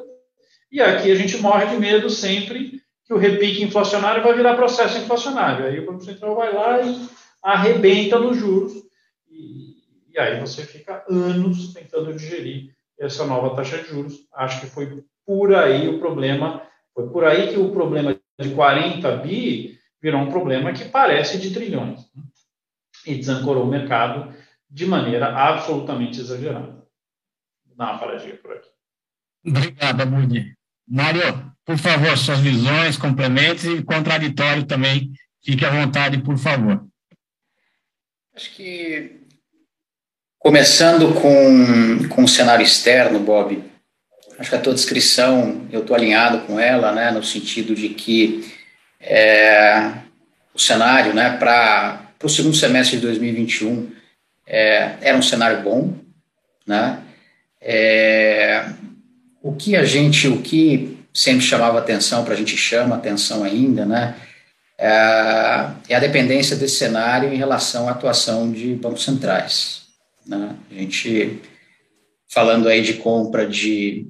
[0.71, 4.97] e aqui a gente morre de medo sempre que o repique inflacionário vai virar processo
[4.97, 5.67] inflacionário.
[5.67, 7.07] Aí o Banco Central vai lá e
[7.43, 8.73] arrebenta nos juros.
[9.29, 9.75] E,
[10.11, 14.25] e aí você fica anos tentando digerir essa nova taxa de juros.
[14.33, 16.63] Acho que foi por aí o problema,
[16.95, 21.53] foi por aí que o problema de 40 bi virou um problema que parece de
[21.53, 21.99] trilhões.
[22.15, 22.23] Né?
[23.05, 24.33] E desancorou o mercado
[24.73, 26.83] de maneira absolutamente exagerada.
[27.77, 28.69] Dá uma paradinha por aqui.
[29.45, 30.57] Obrigado, Mudi.
[30.87, 35.11] Mário, por favor, suas visões, complementos e contraditório também.
[35.43, 36.83] Fique à vontade, por favor.
[38.35, 39.21] Acho que,
[40.39, 43.63] começando com, com o cenário externo, Bob,
[44.39, 48.51] acho que a tua descrição, eu estou alinhado com ela, né, no sentido de que
[48.99, 49.93] é,
[50.51, 54.02] o cenário né, para o segundo semestre de 2021
[54.45, 55.93] é, era um cenário bom,
[56.65, 57.01] né,
[57.61, 58.65] é,
[59.41, 63.85] o que a gente, o que sempre chamava atenção, para a gente chama atenção ainda,
[63.85, 64.15] né,
[64.77, 64.87] é,
[65.89, 69.83] é a dependência desse cenário em relação à atuação de bancos centrais.
[70.25, 70.55] Né?
[70.71, 71.41] A gente,
[72.27, 74.07] falando aí de compra de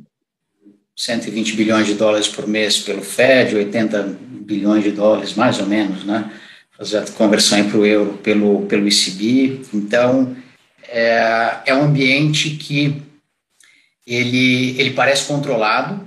[0.95, 4.03] 120 bilhões de dólares por mês pelo Fed, 80
[4.43, 6.31] bilhões de dólares, mais ou menos, né?
[6.83, 9.61] Fazer a conversão para o euro pelo, pelo ECB.
[9.73, 10.35] Então,
[10.87, 13.01] é, é um ambiente que
[14.05, 16.05] ele, ele parece controlado,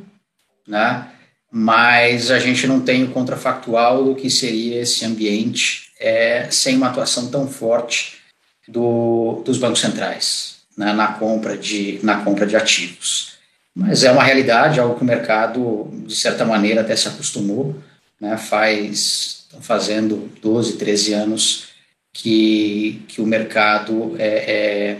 [0.68, 1.08] né?
[1.50, 6.88] mas a gente não tem o contrafactual do que seria esse ambiente é, sem uma
[6.88, 8.18] atuação tão forte
[8.68, 13.36] do, dos bancos centrais né, na, compra de, na compra de ativos.
[13.74, 17.76] Mas é uma realidade, algo que o mercado, de certa maneira, até se acostumou.
[18.20, 21.68] Né, faz, estão fazendo 12, 13 anos
[22.12, 24.98] que, que o mercado é, é,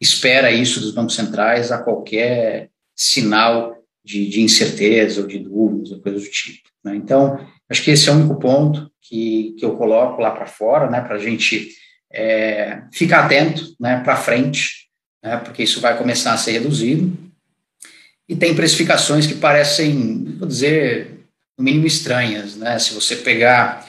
[0.00, 6.00] espera isso dos bancos centrais a qualquer sinal de, de incerteza ou de dúvidas ou
[6.00, 6.68] coisa do tipo.
[6.84, 6.96] Né?
[6.96, 10.90] Então, acho que esse é o único ponto que, que eu coloco lá para fora,
[10.90, 11.68] né, para a gente
[12.12, 14.88] é, ficar atento né, para frente,
[15.22, 17.16] né, porque isso vai começar a ser reduzido.
[18.28, 21.11] E tem precificações que parecem, vou dizer,
[21.62, 22.56] no mínimo estranhas.
[22.56, 22.76] Né?
[22.80, 23.86] Se você pegar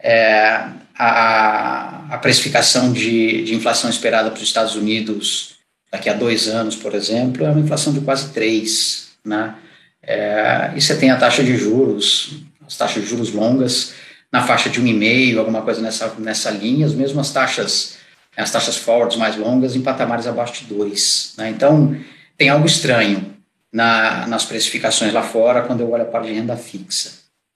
[0.00, 0.62] é,
[0.96, 5.56] a, a precificação de, de inflação esperada para os Estados Unidos
[5.90, 9.06] daqui a dois anos, por exemplo, é uma inflação de quase 3%.
[9.24, 9.54] Né?
[10.02, 13.92] É, e você tem a taxa de juros, as taxas de juros longas
[14.32, 17.96] na faixa de 1,5, alguma coisa nessa, nessa linha, as mesmas taxas,
[18.36, 21.34] as taxas forwards mais longas em patamares abaixo de 2.
[21.38, 21.50] Né?
[21.50, 21.96] Então,
[22.36, 23.35] tem algo estranho
[23.76, 27.12] na, nas precificações lá fora quando eu olho a parte de renda fixa.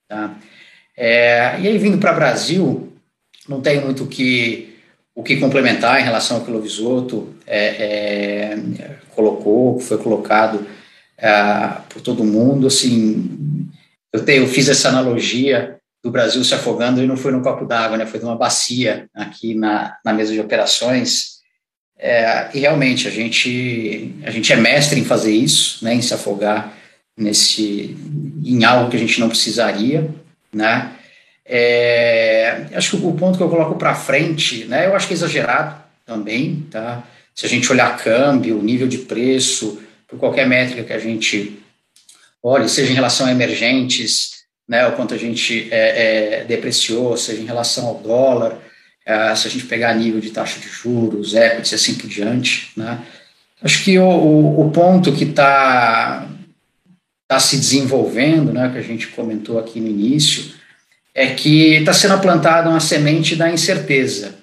[0.06, 0.35] Tá?
[0.94, 2.92] É, e aí, vindo para o Brasil,
[3.48, 4.76] não tem muito que,
[5.14, 7.64] o que complementar em relação ao que o Lovisoto é,
[8.52, 8.59] é,
[9.14, 10.66] colocou, foi colocado
[11.16, 11.33] é,
[11.88, 12.66] por todo mundo.
[12.66, 13.66] Assim,
[14.12, 17.64] eu, te, eu fiz essa analogia do Brasil se afogando e não foi no copo
[17.64, 18.04] d'água, né?
[18.04, 21.39] Foi numa bacia aqui na, na mesa de operações.
[22.02, 25.94] É, e realmente a gente a gente é mestre em fazer isso, né?
[25.94, 26.72] Em se afogar
[27.14, 27.94] nesse
[28.42, 30.08] em algo que a gente não precisaria,
[30.50, 30.92] né?
[31.44, 34.86] É, acho que o ponto que eu coloco para frente, né?
[34.86, 37.04] Eu acho que é exagerado também, tá?
[37.34, 41.60] Se a gente olhar câmbio, nível de preço, por qualquer métrica que a gente
[42.42, 47.42] olhe, seja em relação a emergentes, né, o quanto a gente é, é, depreciou, seja
[47.42, 48.58] em relação ao dólar,
[49.11, 53.05] é, se a gente pegar nível de taxa de juros, equities, assim por diante, né,
[53.61, 56.29] acho que o, o, o ponto que está
[57.27, 60.55] tá se desenvolvendo, né, que a gente comentou aqui no início,
[61.12, 64.38] é que está sendo plantada uma semente da incerteza.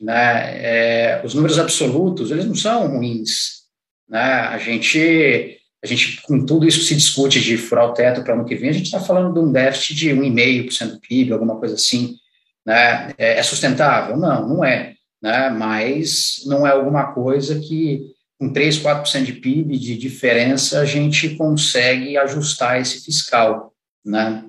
[0.00, 0.14] Né?
[0.56, 3.62] É, os números absolutos, eles não são ruins,
[4.08, 4.20] né?
[4.20, 8.44] A gente, a gente, com tudo isso se discute de furar o teto para ano
[8.44, 11.76] que vem, a gente está falando de um déficit de 1,5% do PIB, alguma coisa
[11.76, 12.16] assim.
[12.66, 13.12] Né?
[13.18, 14.16] É, é sustentável?
[14.16, 14.94] Não, não é.
[15.22, 15.50] Né?
[15.50, 18.02] Mas não é alguma coisa que,
[18.38, 23.72] com 3, 4% de PIB de diferença, a gente consegue ajustar esse fiscal.
[24.04, 24.44] Né?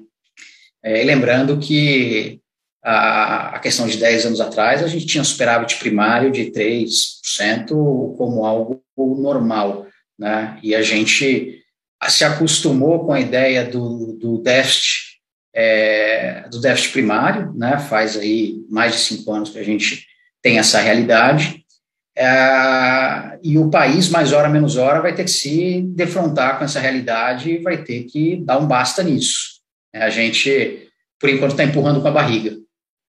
[0.83, 2.41] É, lembrando que
[2.83, 7.67] a, a questão de 10 anos atrás, a gente tinha superávit primário de 3%
[8.17, 9.87] como algo normal,
[10.19, 10.59] né?
[10.61, 11.63] E a gente
[12.09, 15.12] se acostumou com a ideia do, do déficit
[15.53, 17.77] é, do déficit primário, né?
[17.77, 20.05] Faz aí mais de cinco anos que a gente
[20.41, 21.63] tem essa realidade
[22.15, 26.79] é, e o país, mais hora menos hora, vai ter que se defrontar com essa
[26.79, 29.61] realidade e vai ter que dar um basta nisso.
[29.93, 30.87] É, a gente,
[31.19, 32.55] por enquanto, está empurrando com a barriga,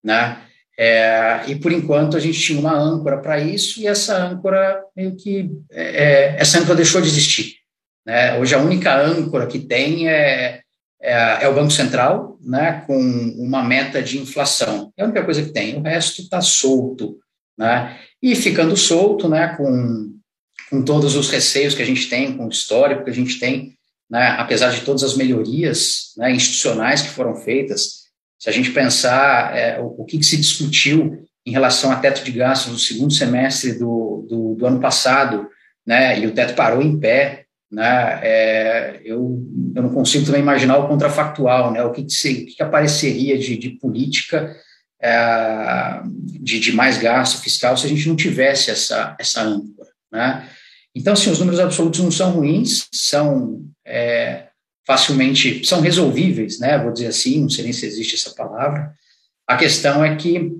[0.02, 0.40] né?
[0.76, 5.14] É, e por enquanto a gente tinha uma âncora para isso e essa âncora meio
[5.14, 7.58] que é, é, essa âncora deixou de existir.
[8.04, 8.36] Né?
[8.38, 10.62] Hoje a única âncora que tem é,
[11.00, 12.98] é, é, o Banco Central, né, com
[13.38, 14.92] uma meta de inflação.
[14.96, 15.76] É a única coisa que tem.
[15.76, 17.18] O resto está solto,
[17.58, 17.98] né?
[18.22, 20.12] E ficando solto, né, com,
[20.70, 23.74] com todos os receios que a gente tem, com o histórico que a gente tem,
[24.10, 28.04] né, apesar de todas as melhorias né, institucionais que foram feitas,
[28.38, 32.24] se a gente pensar é, o, o que, que, se discutiu em relação a teto
[32.24, 35.48] de gastos no segundo semestre do, do, do ano passado,
[35.86, 37.43] né, e o teto parou em pé,
[37.74, 42.32] né, é, eu, eu não consigo também imaginar o contrafactual, né, o que, que, se,
[42.32, 44.54] o que, que apareceria de, de política
[45.02, 46.00] é,
[46.40, 49.90] de, de, mais gasto fiscal se a gente não tivesse essa, essa âncora.
[50.10, 50.48] Né?
[50.94, 54.46] Então, assim, os números absolutos não são ruins, são é,
[54.86, 56.78] facilmente, são resolvíveis, né?
[56.78, 58.92] vou dizer assim, não sei nem se existe essa palavra.
[59.46, 60.52] A questão é que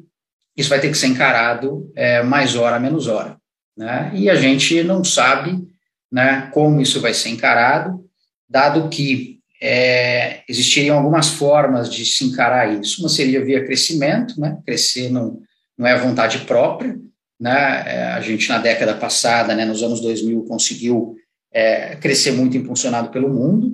[0.57, 3.37] isso vai ter que ser encarado é, mais hora, menos hora.
[3.77, 4.11] Né?
[4.15, 5.74] E a gente não sabe
[6.15, 8.01] né, como isso vai ser encarado,
[8.49, 13.03] dado que é, existiriam algumas formas de se encarar isso.
[13.03, 14.57] Uma seria via crescimento, né?
[14.65, 15.41] Crescer não,
[15.77, 16.97] não é a vontade própria,
[17.41, 17.83] né?
[17.85, 21.17] É, a gente, na década passada, né, nos anos 2000, conseguiu
[21.53, 23.73] é, crescer muito impulsionado pelo mundo.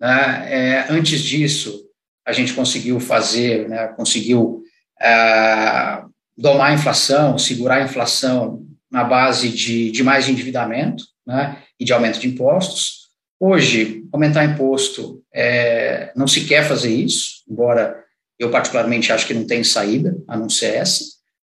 [0.00, 0.46] Né?
[0.48, 1.78] É, antes disso,
[2.26, 4.62] a gente conseguiu fazer, né, conseguiu
[4.98, 6.02] é,
[6.38, 11.92] domar a inflação, segurar a inflação na base de, de mais endividamento né, e de
[11.92, 13.02] aumento de impostos.
[13.38, 18.02] Hoje, aumentar imposto, é, não se quer fazer isso, embora
[18.38, 21.04] eu particularmente acho que não tem saída, a não ser essa.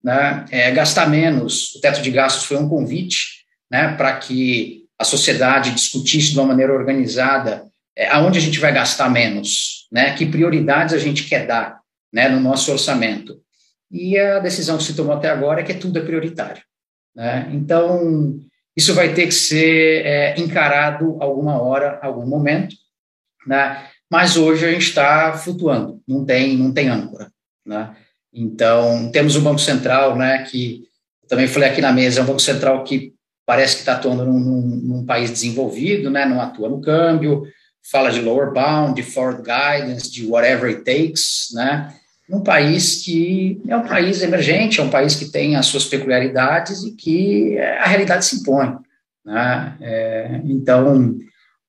[0.03, 0.45] Né?
[0.51, 5.71] É, gastar menos, o teto de gastos foi um convite né, para que a sociedade
[5.71, 10.95] discutisse de uma maneira organizada é, aonde a gente vai gastar menos, né, que prioridades
[10.95, 11.81] a gente quer dar
[12.13, 13.41] né, no nosso orçamento.
[13.91, 16.63] E a decisão que se tomou até agora é que tudo é prioritário.
[17.15, 17.51] Né?
[17.53, 18.39] Então,
[18.79, 22.77] isso vai ter que ser é, encarado alguma hora, algum momento,
[23.45, 23.85] né?
[24.09, 27.29] Mas hoje a gente está flutuando, não tem, não tem âncora,
[27.67, 27.97] né?
[28.33, 30.45] Então temos o Banco Central, né?
[30.45, 30.85] Que
[31.27, 33.13] também falei aqui na mesa, é um Banco Central que
[33.45, 36.25] parece que está atuando num, num, num, país desenvolvido, né?
[36.25, 37.43] Não atua no câmbio,
[37.91, 41.93] fala de lower bound, de forward guidance, de whatever it takes, né?
[42.29, 46.85] Num país que é um país emergente, é um país que tem as suas peculiaridades
[46.85, 48.77] e que a realidade se impõe.
[49.25, 49.77] Né?
[49.81, 51.19] É, então,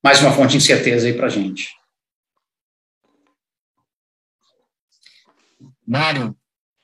[0.04, 1.70] mais uma fonte de incerteza aí para a gente.
[5.88, 6.36] Mário,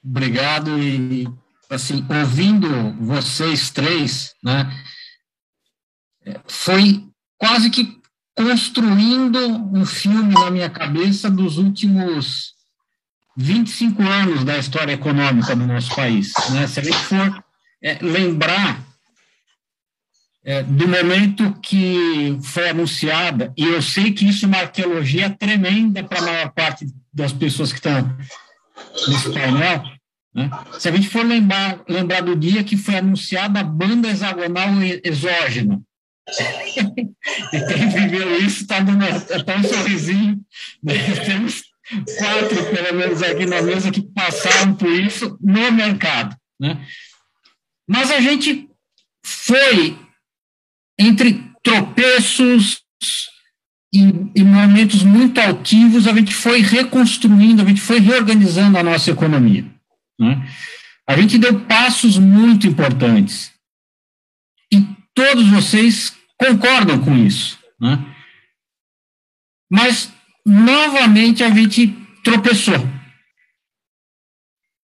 [0.04, 1.28] obrigado e
[1.70, 4.72] assim ouvindo vocês três, né,
[6.48, 7.08] foi
[7.38, 8.00] quase que
[8.36, 12.55] construindo um filme na minha cabeça dos últimos
[13.38, 16.34] 25 anos da história econômica do nosso país.
[16.52, 16.68] Né?
[16.68, 17.44] Se a gente for
[17.84, 18.84] é, lembrar
[20.44, 26.04] é, do momento que foi anunciada, e eu sei que isso é uma arqueologia tremenda
[26.04, 28.16] para a maior parte das pessoas que estão
[29.08, 29.84] nesse painel,
[30.34, 30.50] né?
[30.78, 34.70] se a gente for lembrar, lembrar do dia que foi anunciada a banda hexagonal
[35.04, 35.82] exógena,
[37.54, 40.40] e quem viveu isso está dando até um sorrisinho,
[40.84, 40.94] né?
[41.26, 41.64] temos
[42.18, 46.36] quatro, pelo menos aqui na mesa, que passaram por isso no mercado.
[46.60, 46.86] Né?
[47.88, 48.70] Mas a gente
[49.24, 49.98] foi
[51.00, 52.82] entre tropeços
[53.94, 54.00] e,
[54.36, 59.66] e, momentos muito altivos, a gente foi reconstruindo, a gente foi reorganizando a nossa economia.
[60.20, 60.48] Né?
[61.08, 63.54] A gente deu passos muito importantes.
[64.72, 67.58] E todos vocês concordam com isso.
[67.80, 68.04] Né?
[69.70, 70.12] Mas
[70.46, 71.88] novamente a gente
[72.24, 72.76] tropeçou.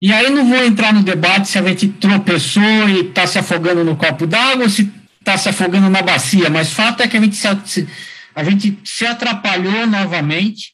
[0.01, 3.83] E aí não vou entrar no debate se a gente tropeçou e está se afogando
[3.83, 7.21] no copo d'água ou se está se afogando na bacia, mas fato é que a
[7.21, 7.87] gente se,
[8.33, 10.73] a gente se atrapalhou novamente.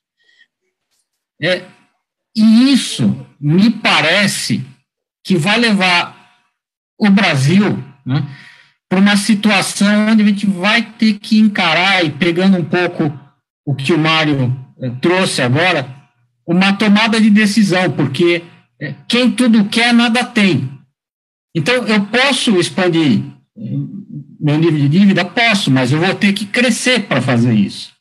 [1.42, 1.66] É,
[2.34, 4.66] e isso me parece
[5.24, 6.16] que vai levar
[6.98, 8.26] o Brasil né,
[8.88, 13.12] para uma situação onde a gente vai ter que encarar, e pegando um pouco
[13.66, 14.67] o que o Mário
[15.02, 15.96] trouxe agora
[16.46, 18.44] uma tomada de decisão, porque
[18.80, 20.70] eh, quem tudo quer, nada tem.
[21.56, 23.22] Então, eu posso expandir
[23.58, 23.62] eh,
[24.40, 25.26] meu nível de dívida?
[25.26, 27.92] Posso, mas eu vou ter que crescer para fazer isso.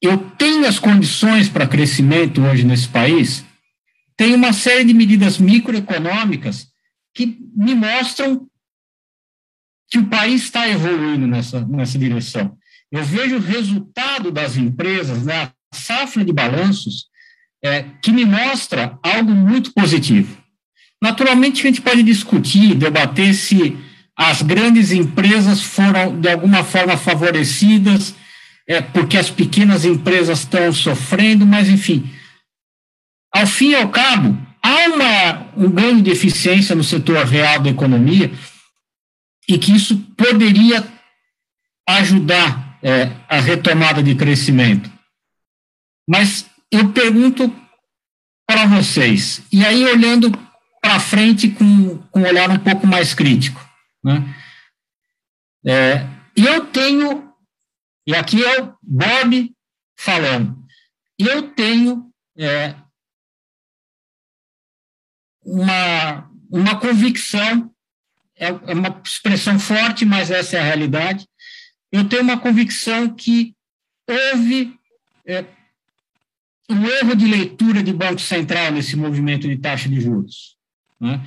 [0.00, 3.44] Eu tenho as condições para crescimento hoje nesse país,
[4.16, 6.68] tem uma série de medidas microeconômicas
[7.14, 8.46] que me mostram
[9.90, 12.56] que o país está evoluindo nessa, nessa direção.
[12.90, 17.06] Eu vejo o resultado das empresas, né, safra de balanços,
[17.62, 20.36] é, que me mostra algo muito positivo.
[21.02, 23.76] Naturalmente, a gente pode discutir, debater se
[24.16, 28.14] as grandes empresas foram, de alguma forma, favorecidas,
[28.66, 32.10] é, porque as pequenas empresas estão sofrendo, mas, enfim,
[33.32, 37.70] ao fim e ao cabo, há uma, um ganho de eficiência no setor real da
[37.70, 38.30] economia
[39.48, 40.86] e que isso poderia
[41.88, 44.93] ajudar é, a retomada de crescimento.
[46.08, 47.52] Mas eu pergunto
[48.46, 50.30] para vocês, e aí olhando
[50.80, 53.60] para frente com, com um olhar um pouco mais crítico,
[54.02, 54.22] né?
[55.66, 57.32] É, eu tenho,
[58.06, 59.50] e aqui é o Bob
[59.98, 60.62] falando,
[61.18, 62.74] eu tenho é,
[65.42, 67.72] uma, uma convicção,
[68.36, 71.26] é, é uma expressão forte, mas essa é a realidade.
[71.92, 73.54] Eu tenho uma convicção que
[74.08, 74.76] houve
[75.26, 75.44] é,
[76.70, 80.56] um erro de leitura de Banco Central nesse movimento de taxa de juros.
[81.00, 81.20] Né?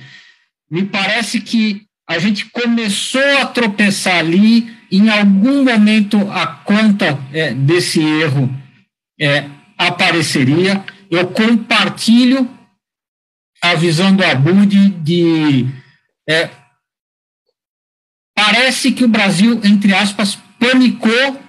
[0.70, 7.52] Me parece que a gente começou a tropeçar ali, em algum momento a conta é,
[7.52, 8.50] desse erro
[9.20, 9.44] é,
[9.76, 10.84] apareceria.
[11.10, 12.48] Eu compartilho
[13.62, 15.66] a visão do Abud de.
[16.28, 16.50] É,
[18.34, 21.40] parece que o Brasil, entre aspas, panicou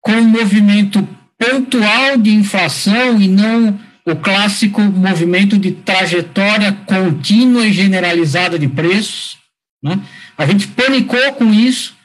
[0.00, 1.06] com um movimento
[1.44, 9.38] pontual de inflação e não o clássico movimento de trajetória contínua e generalizada de preços.
[9.82, 10.02] Né?
[10.36, 11.96] A gente panicou com isso,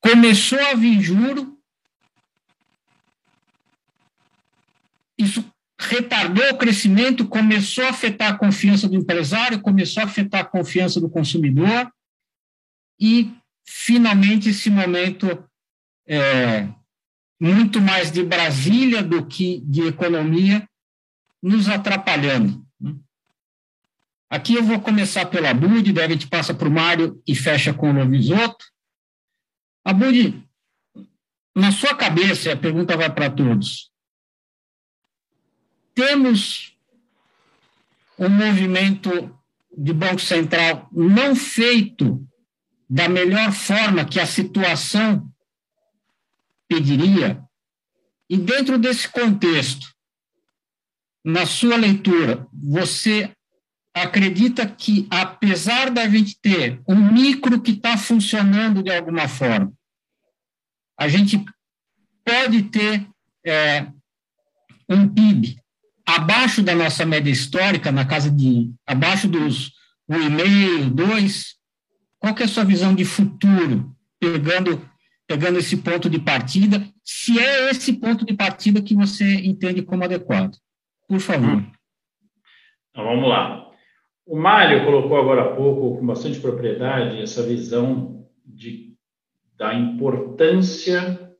[0.00, 1.56] começou a vir juro,
[5.16, 5.44] isso
[5.80, 11.00] retardou o crescimento, começou a afetar a confiança do empresário, começou a afetar a confiança
[11.00, 11.90] do consumidor,
[13.00, 13.32] e
[13.64, 15.44] finalmente esse momento
[16.06, 16.68] é,
[17.40, 20.68] muito mais de Brasília do que de economia
[21.42, 22.66] nos atrapalhando.
[22.80, 22.94] Né?
[24.28, 27.72] Aqui eu vou começar pela Bud, daí a gente passa para o Mário e fecha
[27.72, 28.64] com o Lovisoto.
[29.84, 30.44] A Bud,
[31.54, 33.90] na sua cabeça, a pergunta vai para todos,
[35.94, 36.76] temos
[38.18, 39.36] um movimento
[39.76, 42.24] de Banco Central não feito
[42.88, 45.27] da melhor forma que a situação
[46.68, 47.42] pediria,
[48.30, 49.86] e dentro desse contexto,
[51.24, 53.32] na sua leitura, você
[53.94, 59.72] acredita que, apesar da gente ter um micro que está funcionando de alguma forma,
[60.98, 61.44] a gente
[62.24, 63.08] pode ter
[63.44, 63.86] é,
[64.88, 65.58] um PIB
[66.06, 69.72] abaixo da nossa média histórica, na casa de abaixo dos
[70.10, 71.54] 1,5, 2,
[72.18, 74.88] qual que é a sua visão de futuro, pegando,
[75.28, 80.02] pegando esse ponto de partida, se é esse ponto de partida que você entende como
[80.02, 80.56] adequado?
[81.06, 81.62] Por favor.
[82.90, 83.70] Então, vamos lá.
[84.26, 88.94] O Mário colocou agora há pouco, com bastante propriedade, essa visão de,
[89.56, 91.32] da importância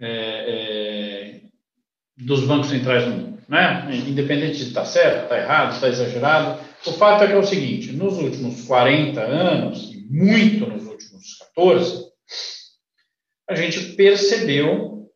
[0.00, 1.40] é, é,
[2.16, 3.86] dos bancos centrais no mundo né?
[4.08, 6.60] independente de estar tá certo, está errado, está exagerado.
[6.86, 11.38] O fato é que é o seguinte: nos últimos 40 anos, e muito nos últimos
[11.54, 12.11] 14,
[13.52, 15.08] a gente percebeu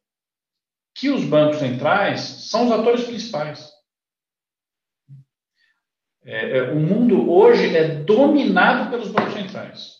[0.94, 3.68] que os bancos centrais são os atores principais.
[6.24, 9.96] É, é, o mundo hoje é dominado pelos bancos centrais.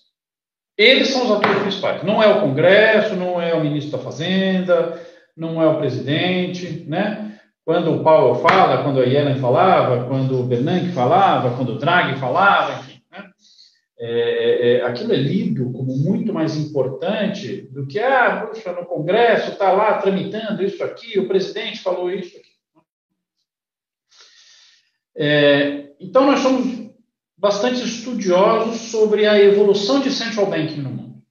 [0.76, 2.03] Eles são os atores principais.
[2.03, 5.01] Não é o Congresso, não é o ministro da Fazenda,
[5.37, 7.39] não é o presidente, né?
[7.64, 12.18] Quando o Paulo fala, quando a Yellen falava, quando o Bernanke falava, quando o Draghi
[12.18, 12.95] falava, enfim,
[13.99, 19.53] é, é, aquilo é lido como muito mais importante do que, ah, puxa, no Congresso
[19.53, 22.51] está lá tramitando isso aqui, o presidente falou isso aqui.
[25.16, 26.90] É, então, nós somos
[27.38, 31.22] bastante estudiosos sobre a evolução de central banking no mundo.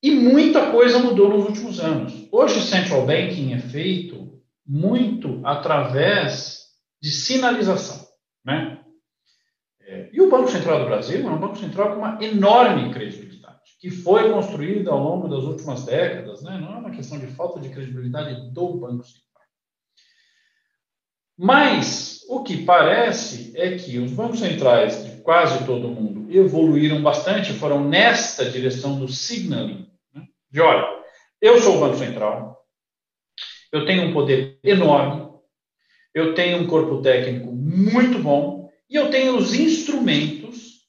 [0.00, 2.28] E muita coisa mudou nos últimos anos.
[2.30, 6.64] Hoje, central banking é feito muito através
[7.02, 8.06] de sinalização.
[8.44, 8.83] Né?
[9.86, 13.60] É, e o Banco Central do Brasil é um Banco Central com uma enorme credibilidade,
[13.80, 16.42] que foi construído ao longo das últimas décadas.
[16.42, 16.58] Né?
[16.58, 19.24] Não é uma questão de falta de credibilidade do Banco Central.
[21.36, 27.52] Mas o que parece é que os bancos centrais de quase todo mundo evoluíram bastante,
[27.52, 29.90] foram nesta direção do signaling
[30.50, 30.86] de olha,
[31.42, 32.64] eu sou o Banco Central,
[33.72, 35.28] eu tenho um poder enorme,
[36.14, 38.53] eu tenho um corpo técnico muito bom
[38.88, 40.88] e eu tenho os instrumentos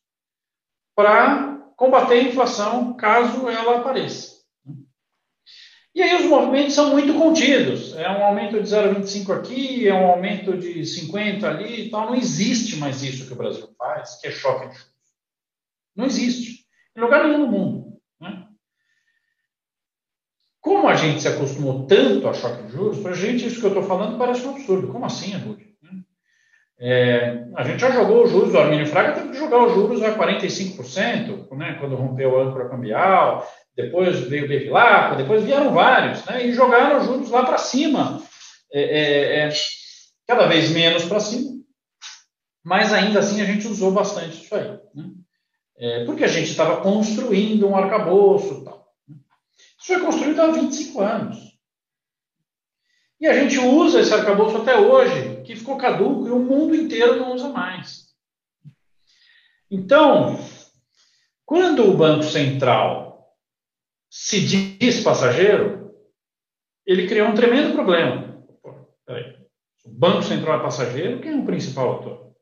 [0.95, 4.35] para combater a inflação caso ela apareça.
[5.95, 7.95] E aí os movimentos são muito contidos.
[7.95, 12.07] É um aumento de 0,25 aqui, é um aumento de 50 ali e tal.
[12.07, 14.93] Não existe mais isso que o Brasil faz, que é choque de juros.
[15.95, 16.65] Não existe.
[16.97, 18.01] Em lugar nenhum no mundo.
[18.19, 18.45] Né?
[20.59, 23.65] Como a gente se acostumou tanto a choque de juros, para a gente isso que
[23.65, 24.91] eu estou falando parece um absurdo.
[24.91, 25.64] Como assim, Arrude?
[26.77, 30.03] É, a gente já jogou os juros, o Armínio Fraga teve que jogar os juros
[30.03, 36.25] a 45%, né, quando rompeu o âncora cambial, depois veio o Bevilacqua, depois vieram vários,
[36.25, 38.21] né, e jogaram os juros lá para cima,
[38.73, 39.53] é, é, é,
[40.27, 41.51] cada vez menos para cima,
[42.61, 45.05] mas ainda assim a gente usou bastante isso aí, né,
[45.77, 48.85] é, porque a gente estava construindo um arcabouço tal.
[49.07, 49.15] Né.
[49.79, 51.54] Isso foi construído há 25 anos.
[53.19, 57.17] E a gente usa esse arcabouço até hoje, que ficou caduco e o mundo inteiro
[57.17, 58.05] não usa mais.
[59.71, 60.37] Então,
[61.45, 63.35] quando o Banco Central
[64.09, 65.93] se diz passageiro,
[66.85, 68.45] ele criou um tremendo problema.
[69.83, 72.35] O Banco Central é passageiro, quem é o principal autor?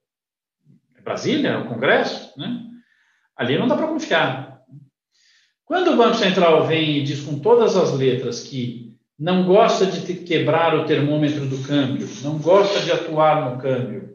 [0.95, 2.61] É Brasília, é o Congresso, né?
[3.35, 4.61] Ali não dá para confiar.
[5.65, 10.15] Quando o Banco Central vem e diz com todas as letras que não gosta de
[10.15, 14.13] quebrar o termômetro do câmbio, não gosta de atuar no câmbio,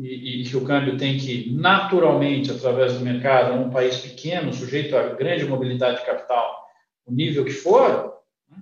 [0.00, 5.14] e, que o câmbio tem que, naturalmente, através do mercado, um país pequeno, sujeito a
[5.14, 6.66] grande mobilidade de capital,
[7.04, 8.14] o nível que for,
[8.48, 8.58] né,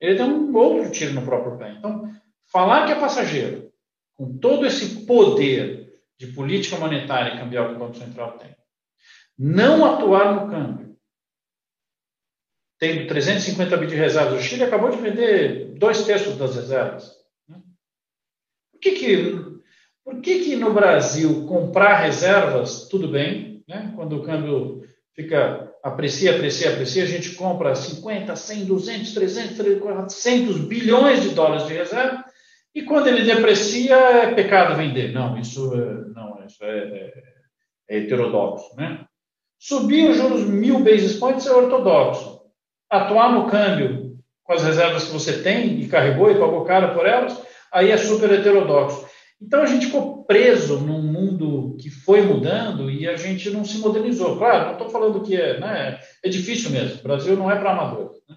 [0.00, 1.74] ele dá um outro tiro no próprio pé.
[1.78, 2.10] Então,
[2.50, 3.70] falar que é passageiro,
[4.14, 8.54] com todo esse poder de política monetária e cambial que o Banco Central tem,
[9.38, 10.91] não atuar no câmbio,
[12.82, 14.40] tendo 350 bi de reservas.
[14.40, 17.12] O Chile acabou de vender dois terços das reservas.
[17.48, 17.58] Né?
[18.72, 19.40] Por que, que,
[20.04, 23.92] por que, que no Brasil comprar reservas, tudo bem, né?
[23.94, 24.82] quando o câmbio
[25.14, 31.68] fica aprecia, aprecia, aprecia, a gente compra 50, 100, 200, 300, 400 bilhões de dólares
[31.68, 32.24] de reserva,
[32.74, 35.12] e quando ele deprecia, é pecado vender.
[35.12, 37.22] Não, isso é, não, isso é, é,
[37.90, 38.74] é heterodoxo.
[38.74, 39.04] Né?
[39.56, 42.41] Subir os juros mil basis points é ortodoxo
[42.92, 47.06] atuar no câmbio com as reservas que você tem e carregou e pagou caro por
[47.06, 47.40] elas,
[47.72, 49.06] aí é super heterodoxo.
[49.40, 53.78] Então a gente ficou preso num mundo que foi mudando e a gente não se
[53.78, 54.36] modernizou.
[54.36, 57.00] Claro, não estou falando que é, né, é difícil mesmo.
[57.00, 58.20] O Brasil não é para amadores.
[58.28, 58.36] Né?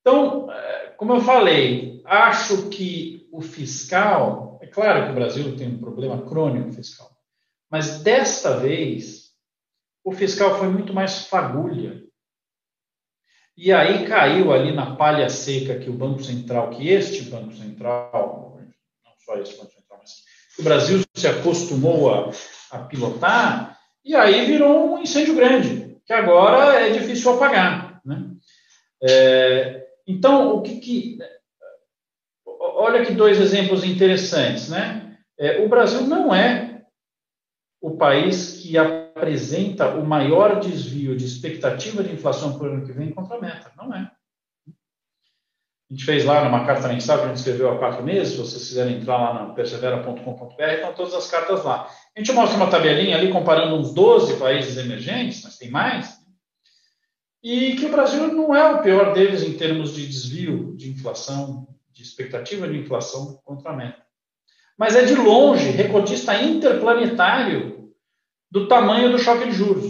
[0.00, 5.68] Então, é, como eu falei, acho que o fiscal, é claro que o Brasil tem
[5.68, 7.10] um problema crônico fiscal,
[7.68, 9.32] mas desta vez
[10.04, 12.03] o fiscal foi muito mais fagulha
[13.56, 18.58] e aí caiu ali na palha seca que o Banco Central, que este Banco Central,
[19.04, 20.24] não só esse Banco Central, mas
[20.58, 22.30] o Brasil se acostumou a,
[22.72, 28.02] a pilotar, e aí virou um incêndio grande, que agora é difícil apagar.
[28.04, 28.30] Né?
[29.02, 31.18] É, então, o que, que.
[32.46, 34.68] Olha que dois exemplos interessantes.
[34.68, 35.16] Né?
[35.38, 36.82] É, o Brasil não é
[37.80, 38.76] o país que
[39.14, 43.40] apresenta o maior desvio de expectativa de inflação para o ano que vem contra a
[43.40, 43.70] meta.
[43.76, 44.10] Não é.
[44.68, 48.38] A gente fez lá numa carta mensal que a gente escreveu há quatro meses, se
[48.38, 51.88] vocês quiserem entrar lá na persevera.com.br, estão todas as cartas lá.
[52.16, 56.18] A gente mostra uma tabelinha ali comparando uns 12 países emergentes, mas tem mais,
[57.44, 61.68] e que o Brasil não é o pior deles em termos de desvio de inflação,
[61.92, 64.02] de expectativa de inflação contra a meta.
[64.78, 67.83] Mas é de longe recordista interplanetário
[68.54, 69.84] do tamanho do choque de juros.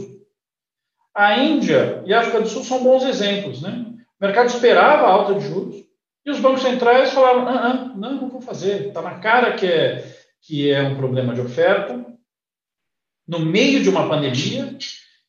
[1.14, 3.60] A Índia e a África do Sul são bons exemplos.
[3.60, 3.92] Né?
[4.18, 5.84] O mercado esperava a alta de juros
[6.24, 8.88] e os bancos centrais falaram: ah, ah, não, não vou fazer.
[8.88, 10.02] Está na cara que é,
[10.40, 12.06] que é um problema de oferta,
[13.28, 14.78] no meio de uma pandemia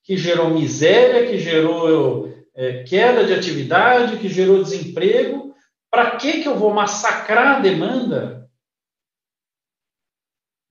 [0.01, 5.53] que gerou miséria, que gerou é, queda de atividade, que gerou desemprego.
[5.91, 8.49] Para que, que eu vou massacrar a demanda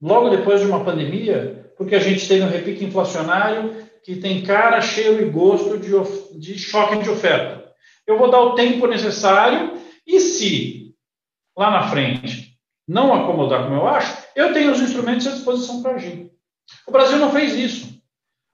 [0.01, 4.81] logo depois de uma pandemia porque a gente tem um repique inflacionário que tem cara,
[4.81, 5.91] cheiro e gosto de,
[6.39, 7.73] de choque de oferta.
[8.05, 9.73] Eu vou dar o tempo necessário
[10.05, 10.93] e se
[11.57, 12.55] lá na frente
[12.87, 16.31] não acomodar como eu acho, eu tenho os instrumentos à disposição para agir.
[16.87, 17.99] O Brasil não fez isso.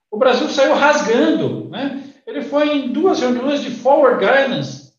[0.10, 1.70] O Brasil saiu rasgando.
[1.70, 2.04] Né?
[2.26, 4.94] Ele foi em duas reuniões de forward guidance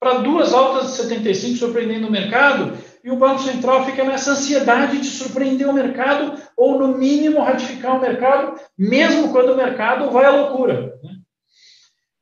[0.00, 4.98] para duas altas de 75, surpreendendo o mercado, e o Banco Central fica nessa ansiedade
[4.98, 10.24] de surpreender o mercado ou, no mínimo, ratificar o mercado, mesmo quando o mercado vai
[10.24, 10.98] à loucura.
[11.02, 11.16] Né?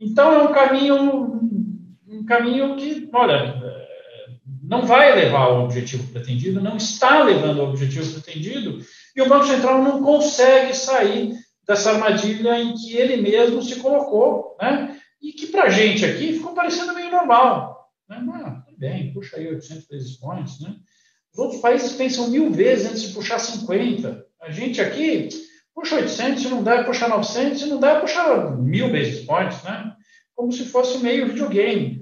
[0.00, 1.40] Então, é um caminho,
[2.08, 3.60] um caminho que, olha,
[4.62, 8.78] não vai levar ao objetivo pretendido, não está levando ao objetivo pretendido,
[9.14, 11.34] e o Banco Central não consegue sair
[11.66, 14.96] dessa armadilha em que ele mesmo se colocou, né?
[15.20, 17.90] E que para a gente aqui ficou parecendo meio normal.
[18.08, 18.18] Né?
[18.80, 20.74] Bem, puxa aí 800 basis points, né?
[21.34, 24.24] Os outros países pensam mil vezes antes de puxar 50.
[24.40, 25.28] A gente aqui
[25.74, 29.92] puxa 800, se não dá, puxar 900, se não dá, puxar mil basis points, né?
[30.34, 32.00] Como se fosse meio videogame.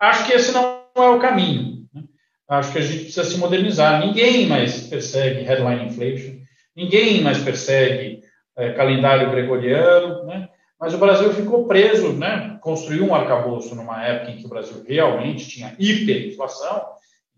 [0.00, 1.86] Acho que esse não é o caminho.
[1.92, 2.04] Né?
[2.48, 4.00] Acho que a gente precisa se modernizar.
[4.00, 6.38] Ninguém mais persegue headline inflation,
[6.74, 8.22] ninguém mais persegue
[8.56, 10.48] é, calendário gregoriano, né?
[10.80, 12.56] Mas o Brasil ficou preso, né?
[12.60, 16.86] Construiu um arcabouço numa época em que o Brasil realmente tinha hiperinflação,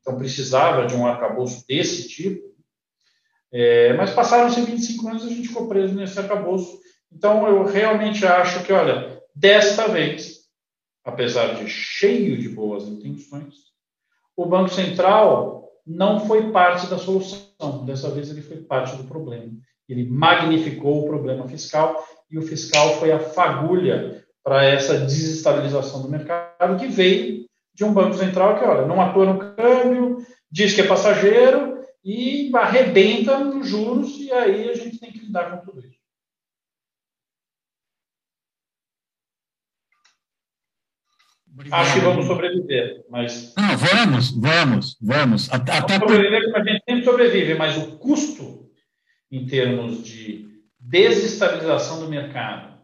[0.00, 2.50] então precisava de um arcabouço desse tipo.
[3.52, 6.78] É, mas passaram-se 25 anos e a gente ficou preso nesse arcabouço.
[7.12, 10.40] Então eu realmente acho que, olha, desta vez,
[11.04, 13.54] apesar de cheio de boas intenções,
[14.36, 17.84] o Banco Central não foi parte da solução.
[17.84, 19.50] Dessa vez ele foi parte do problema.
[19.88, 26.08] Ele magnificou o problema fiscal e o fiscal foi a fagulha para essa desestabilização do
[26.08, 30.80] mercado que veio de um Banco Central que, olha, não atua no câmbio, diz que
[30.80, 35.86] é passageiro e arrebenta nos juros, e aí a gente tem que lidar com tudo
[35.86, 35.98] isso.
[41.52, 41.80] Obrigado.
[41.80, 43.54] Acho que vamos sobreviver, mas.
[43.54, 45.52] Não, vamos, vamos, vamos.
[45.52, 48.70] Até, vamos sobreviver como a gente sempre sobrevive, mas o custo
[49.30, 50.49] em termos de
[50.90, 52.80] desestabilização do mercado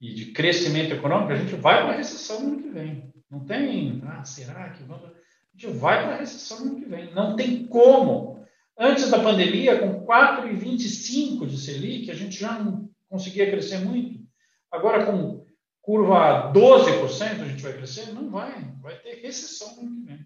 [0.00, 3.12] e de crescimento econômico, a gente vai para a recessão no ano que vem.
[3.28, 5.10] Não tem, ah, será que vamos.
[5.10, 7.12] A gente vai para a recessão no ano que vem.
[7.12, 8.46] Não tem como.
[8.78, 14.24] Antes da pandemia, com 4,25 de Selic, a gente já não conseguia crescer muito.
[14.70, 15.44] Agora, com
[15.80, 18.12] curva 12%, a gente vai crescer?
[18.12, 18.72] Não vai.
[18.80, 20.25] Vai ter recessão no ano que vem.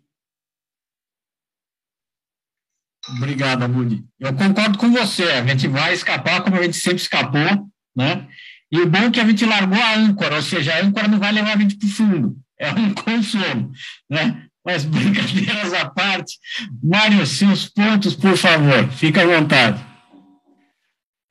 [3.16, 4.04] Obrigado, Amudi.
[4.18, 5.24] Eu concordo com você.
[5.24, 8.26] A gente vai escapar como a gente sempre escapou, né?
[8.70, 11.18] E o bom é que a gente largou a âncora, ou seja, a âncora não
[11.18, 12.36] vai levar a gente para o fundo.
[12.58, 13.72] É um consolo,
[14.08, 14.44] né?
[14.64, 16.38] Mas brincadeiras à parte.
[16.82, 18.88] Mário, seus pontos, por favor.
[18.90, 19.80] Fica à vontade.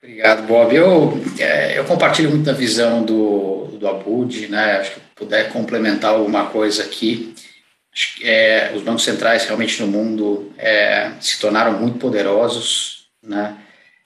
[0.01, 0.75] Obrigado, Bob.
[0.75, 4.77] Eu, é, eu compartilho muito da visão do, do Abud, né?
[4.77, 7.35] Acho que puder complementar alguma coisa aqui
[8.21, 13.57] é, os bancos centrais realmente no mundo é, se tornaram muito poderosos, né?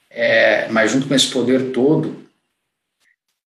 [0.10, 2.24] É, mas junto com esse poder todo,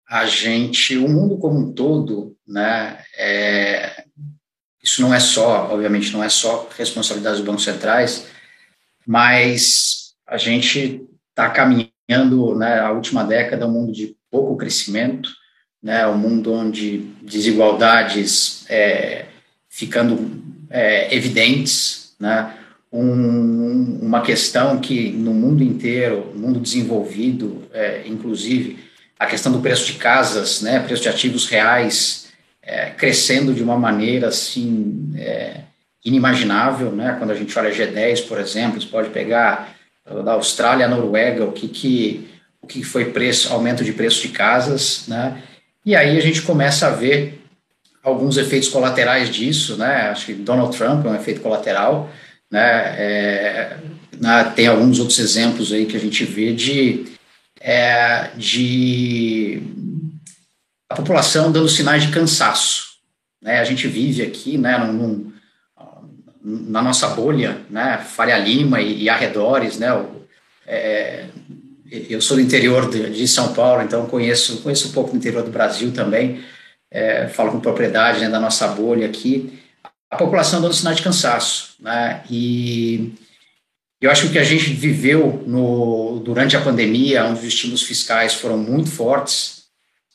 [0.07, 3.03] a gente, o mundo como um todo, né?
[3.17, 4.05] É,
[4.81, 8.27] isso não é só, obviamente, não é só responsabilidade dos bancos centrais,
[9.05, 12.79] mas a gente está caminhando, né?
[12.79, 15.29] A última década, um mundo de pouco crescimento,
[15.81, 16.07] né?
[16.07, 19.25] Um mundo onde desigualdades é,
[19.77, 22.51] ficando é, evidentes, né?
[22.91, 28.79] Um, uma questão que no mundo inteiro, no mundo desenvolvido, é, inclusive,
[29.19, 32.29] a questão do preço de casas, né, preço de ativos reais,
[32.63, 35.59] é, crescendo de uma maneira assim é,
[36.03, 37.15] inimaginável, né?
[37.19, 39.75] Quando a gente olha G10, por exemplo, você pode pegar
[40.23, 42.27] da Austrália Noruega, o que que
[42.59, 45.43] o que foi preço, aumento de preço de casas, né?
[45.85, 47.46] E aí a gente começa a ver
[48.07, 50.09] alguns efeitos colaterais disso, né?
[50.09, 52.09] Acho que Donald Trump é um efeito colateral,
[52.49, 52.95] né?
[52.97, 53.77] É,
[54.17, 54.53] né?
[54.55, 57.05] Tem alguns outros exemplos aí que a gente vê de,
[57.59, 59.61] é, de
[60.89, 62.85] a população dando sinais de cansaço,
[63.41, 63.59] né?
[63.59, 64.77] A gente vive aqui, né?
[64.77, 65.33] Num, num,
[66.43, 67.97] na nossa bolha, né?
[67.97, 69.93] Faria Lima e, e arredores, né?
[69.93, 70.25] O,
[70.65, 71.25] é,
[71.91, 75.43] eu sou do interior de, de São Paulo, então conheço conheço um pouco do interior
[75.43, 76.41] do Brasil também
[76.91, 79.59] é, falo com propriedade né, da nossa bolha aqui,
[80.09, 81.75] a população dando sinal de cansaço.
[81.79, 82.23] Né?
[82.29, 83.13] E
[84.01, 87.83] eu acho que o que a gente viveu no, durante a pandemia, onde os estímulos
[87.83, 89.63] fiscais foram muito fortes,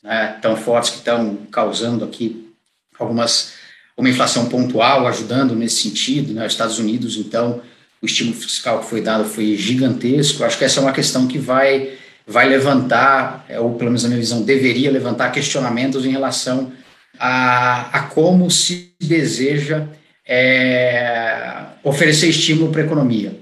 [0.01, 2.53] né, tão fortes que estão causando aqui
[2.99, 3.53] algumas
[3.95, 6.33] uma inflação pontual, ajudando nesse sentido.
[6.33, 7.61] Né, os Estados Unidos, então,
[8.01, 10.43] o estímulo fiscal que foi dado foi gigantesco.
[10.43, 14.09] Acho que essa é uma questão que vai vai levantar, é, ou pelo menos na
[14.09, 16.71] minha visão, deveria levantar questionamentos em relação
[17.19, 19.87] a, a como se deseja
[20.25, 23.37] é, oferecer estímulo para a economia.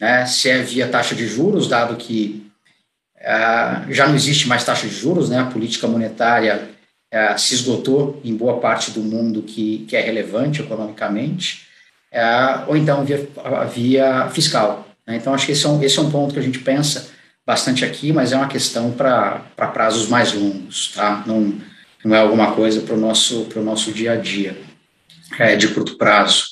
[0.00, 0.26] Né?
[0.26, 2.46] Se é via taxa de juros, dado que
[3.16, 5.38] é, já não existe mais taxa de juros, né?
[5.38, 6.68] a política monetária
[7.10, 11.66] é, se esgotou em boa parte do mundo que, que é relevante economicamente,
[12.12, 12.24] é,
[12.66, 13.28] ou então via,
[13.72, 14.88] via fiscal.
[15.06, 15.16] Né?
[15.16, 17.13] Então, acho que esse é, um, esse é um ponto que a gente pensa
[17.46, 19.40] bastante aqui, mas é uma questão para
[19.72, 21.22] prazos mais longos, tá?
[21.26, 21.54] Não,
[22.04, 24.56] não é alguma coisa para o nosso, nosso dia a dia,
[25.38, 26.46] é, de curto prazo.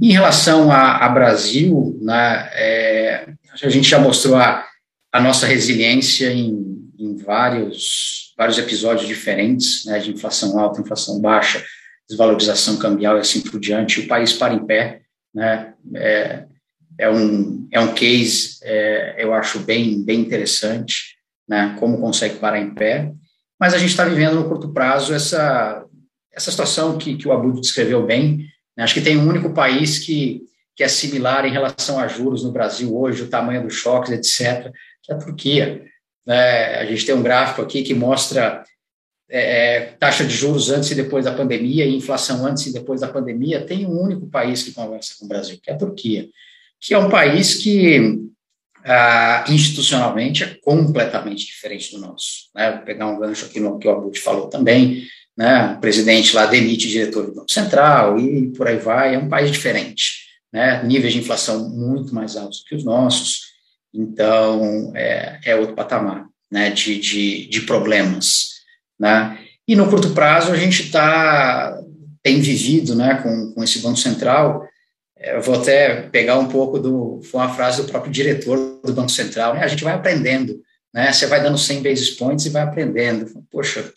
[0.00, 3.28] Em relação a, a Brasil, né, é,
[3.62, 4.66] a gente já mostrou a,
[5.12, 11.64] a nossa resiliência em, em vários, vários episódios diferentes, né, de inflação alta, inflação baixa,
[12.08, 15.02] desvalorização cambial e assim por diante, o país para em pé,
[15.34, 16.44] né, é,
[16.98, 21.16] é um, é um case, é, eu acho bem, bem interessante,
[21.48, 23.12] né, como consegue parar em pé,
[23.58, 25.84] mas a gente está vivendo no curto prazo essa,
[26.32, 29.98] essa situação que, que o Abud descreveu bem, né, acho que tem um único país
[29.98, 30.42] que,
[30.76, 34.72] que é similar em relação a juros no Brasil hoje, o tamanho dos choques, etc.,
[35.02, 35.84] que é a Turquia.
[36.26, 38.62] Né, a gente tem um gráfico aqui que mostra
[39.34, 43.00] é, é, taxa de juros antes e depois da pandemia e inflação antes e depois
[43.00, 46.28] da pandemia, tem um único país que conversa com o Brasil, que é a Turquia,
[46.82, 48.18] que é um país que
[48.84, 52.50] ah, institucionalmente é completamente diferente do nosso.
[52.52, 52.72] Né?
[52.72, 55.06] Vou pegar um gancho aqui no que o Abud falou também,
[55.36, 55.74] né?
[55.76, 59.52] o presidente lá demite diretor do Banco Central e por aí vai, é um país
[59.52, 60.82] diferente, né?
[60.82, 63.52] níveis de inflação muito mais altos que os nossos,
[63.94, 66.70] então é, é outro patamar né?
[66.70, 68.62] de, de, de problemas.
[68.98, 69.38] Né?
[69.68, 71.78] E no curto prazo a gente tá,
[72.24, 74.66] tem vivido né, com, com esse Banco Central,
[75.22, 79.10] eu vou até pegar um pouco do, foi uma frase do próprio diretor do Banco
[79.10, 80.60] Central, né, a gente vai aprendendo,
[80.92, 83.26] né, você vai dando 100 basis points e vai aprendendo.
[83.50, 83.92] Poxa,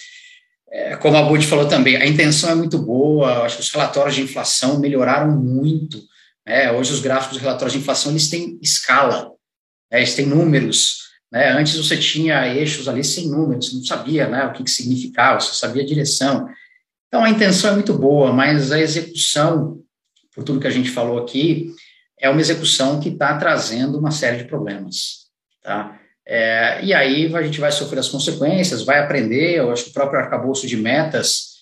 [0.69, 4.15] é, como a Bud falou também, a intenção é muito boa, acho que os relatórios
[4.15, 6.01] de inflação melhoraram muito,
[6.45, 9.32] né, hoje os gráficos de relatórios de inflação, eles têm escala,
[9.91, 11.51] né, eles têm números, né?
[11.51, 15.41] Antes você tinha eixos ali sem números, você não sabia né, o que, que significava,
[15.41, 16.47] você sabia a direção.
[17.07, 19.82] Então a intenção é muito boa, mas a execução,
[20.36, 21.73] por tudo que a gente falou aqui,
[22.19, 25.25] é uma execução que está trazendo uma série de problemas.
[25.63, 25.99] Tá?
[26.27, 29.93] É, e aí a gente vai sofrer as consequências, vai aprender, eu acho que o
[29.93, 31.55] próprio arcabouço de metas,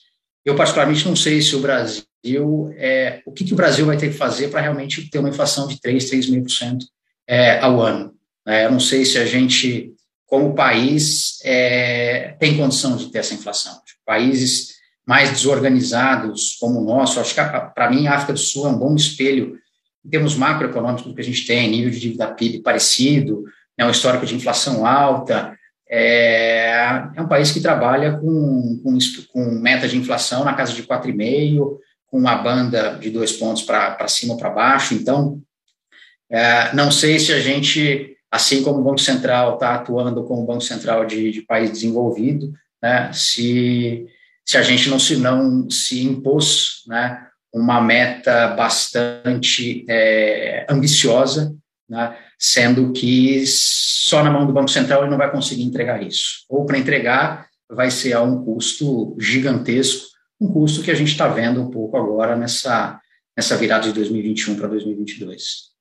[0.43, 4.09] eu particularmente não sei se o Brasil, é, o que, que o Brasil vai ter
[4.09, 6.80] que fazer para realmente ter uma inflação de 3, 3,5%
[7.28, 8.13] é, ao ano.
[8.45, 8.65] Né?
[8.65, 9.93] Eu não sei se a gente,
[10.26, 13.74] como país, é, tem condição de ter essa inflação.
[14.05, 14.72] Países
[15.06, 17.41] mais desorganizados como o nosso, acho que
[17.74, 19.58] para mim a África do Sul é um bom espelho
[20.06, 23.43] em termos macroeconômicos do que a gente tem, nível de dívida PIB parecido,
[23.78, 25.58] né, um histórico de inflação alta,
[25.89, 28.97] é, é um país que trabalha com, com,
[29.32, 31.78] com, meta de inflação na casa de 4,5,
[32.08, 34.93] com uma banda de dois pontos para cima ou para baixo.
[34.93, 35.41] Então,
[36.30, 40.62] é, não sei se a gente assim como o Banco Central está atuando como Banco
[40.62, 42.51] Central de, de país desenvolvido,
[42.82, 44.08] né, se,
[44.46, 51.56] se a gente não se, não se impôs né, uma meta bastante é, ambiciosa,
[51.88, 56.46] né, sendo que só na mão do Banco Central ele não vai conseguir entregar isso.
[56.50, 60.08] Ou para entregar, vai ser a um custo gigantesco,
[60.39, 63.00] um custo que a gente está vendo um pouco agora nessa,
[63.36, 65.74] nessa virada de 2021 para 2022.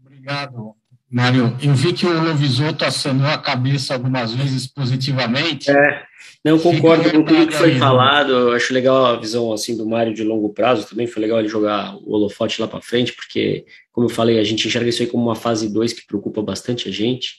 [0.00, 0.76] Obrigado,
[1.14, 1.56] Mário.
[1.62, 5.70] Eu vi que o Lovisoto acenou a cabeça algumas vezes positivamente.
[5.70, 6.02] É,
[6.44, 8.32] não concordo com tudo que foi aí, falado.
[8.32, 11.06] Eu acho legal a visão assim do Mário de longo prazo também.
[11.06, 14.66] Foi legal ele jogar o holofote lá para frente, porque, como eu falei, a gente
[14.66, 17.36] enxerga isso aí como uma fase 2 que preocupa bastante a gente,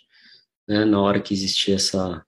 [0.66, 2.24] né, na hora que existia essa.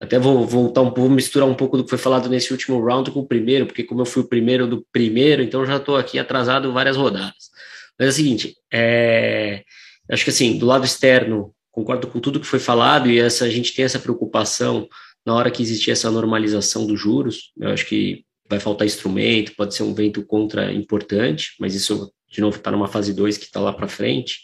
[0.00, 3.10] Até vou voltar um pouco, misturar um pouco do que foi falado nesse último round
[3.10, 6.18] com o primeiro, porque como eu fui o primeiro do primeiro, então já estou aqui
[6.18, 7.50] atrasado várias rodadas.
[7.98, 9.62] Mas é o seguinte, é,
[10.10, 13.50] acho que assim, do lado externo, concordo com tudo que foi falado e essa, a
[13.50, 14.88] gente tem essa preocupação
[15.24, 19.74] na hora que existir essa normalização dos juros, eu acho que vai faltar instrumento, pode
[19.74, 23.60] ser um vento contra importante, mas isso, de novo, está numa fase 2 que está
[23.60, 24.40] lá para frente.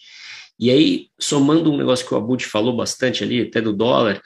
[0.58, 4.22] E aí, somando um negócio que o Abud falou bastante ali, até do dólar,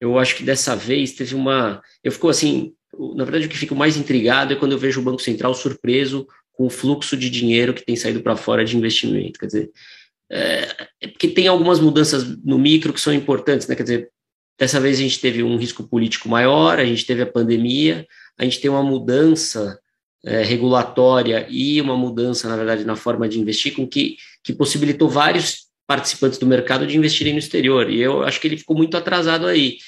[0.00, 1.80] eu acho que dessa vez teve uma.
[2.02, 2.72] Eu fico assim,
[3.14, 6.26] na verdade, o que fico mais intrigado é quando eu vejo o Banco Central surpreso
[6.52, 9.38] com o fluxo de dinheiro que tem saído para fora de investimento.
[9.38, 9.70] Quer dizer,
[10.30, 13.74] é, porque tem algumas mudanças no micro que são importantes, né?
[13.74, 14.10] Quer dizer,
[14.58, 18.06] dessa vez a gente teve um risco político maior, a gente teve a pandemia,
[18.38, 19.78] a gente tem uma mudança
[20.24, 25.08] é, regulatória e uma mudança, na verdade, na forma de investir, com que, que possibilitou
[25.08, 27.90] vários participantes do mercado de investirem no exterior.
[27.90, 29.78] E eu acho que ele ficou muito atrasado aí.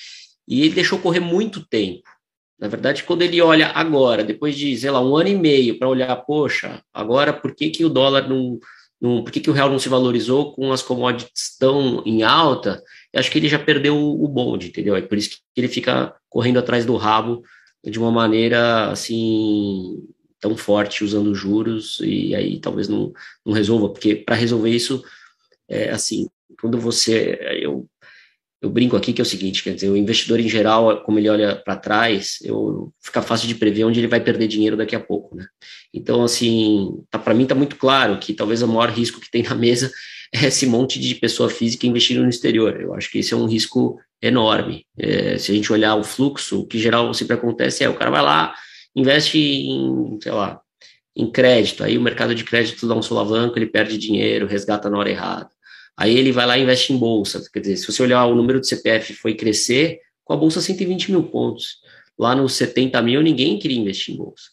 [0.48, 2.02] E ele deixou correr muito tempo.
[2.58, 5.88] Na verdade, quando ele olha agora, depois de, sei lá, um ano e meio, para
[5.88, 8.58] olhar, poxa, agora por que, que o dólar não,
[9.02, 9.24] não.
[9.24, 12.82] Por que, que o real não se valorizou com as commodities tão em alta?
[13.14, 14.94] Acho que ele já perdeu o, o bonde, entendeu?
[14.94, 17.42] É por isso que ele fica correndo atrás do rabo
[17.84, 20.08] de uma maneira assim
[20.40, 23.12] tão forte usando juros e aí talvez não,
[23.44, 25.04] não resolva, porque para resolver isso,
[25.68, 26.28] é assim,
[26.60, 27.38] quando você.
[27.60, 27.88] Eu
[28.62, 31.28] eu brinco aqui que é o seguinte, quer dizer, o investidor em geral, como ele
[31.28, 35.00] olha para trás, eu, fica fácil de prever onde ele vai perder dinheiro daqui a
[35.00, 35.34] pouco.
[35.34, 35.44] né?
[35.92, 39.42] Então, assim, tá, para mim está muito claro que talvez o maior risco que tem
[39.42, 39.90] na mesa
[40.32, 42.80] é esse monte de pessoa física investindo no exterior.
[42.80, 44.86] Eu acho que esse é um risco enorme.
[44.96, 48.12] É, se a gente olhar o fluxo, o que geral sempre acontece é o cara
[48.12, 48.54] vai lá,
[48.94, 50.60] investe em, sei lá,
[51.16, 54.98] em crédito, aí o mercado de crédito dá um solavanco, ele perde dinheiro, resgata na
[54.98, 55.50] hora errada.
[55.96, 57.42] Aí ele vai lá e investe em bolsa.
[57.52, 61.10] Quer dizer, se você olhar o número de CPF foi crescer, com a bolsa 120
[61.10, 61.78] mil pontos.
[62.18, 64.44] Lá nos 70 mil, ninguém queria investir em bolsa.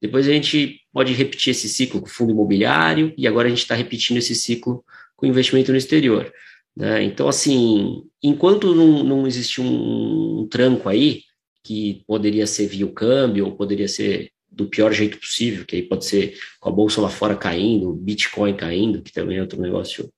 [0.00, 3.74] Depois a gente pode repetir esse ciclo com fundo imobiliário, e agora a gente está
[3.74, 4.84] repetindo esse ciclo
[5.16, 6.32] com investimento no exterior.
[6.76, 7.02] Né?
[7.04, 11.22] Então, assim, enquanto não, não existe um, um, tranco aí,
[11.64, 15.82] que poderia ser via o câmbio, ou poderia ser do pior jeito possível, que aí
[15.82, 20.10] pode ser com a bolsa lá fora caindo, Bitcoin caindo, que também é outro negócio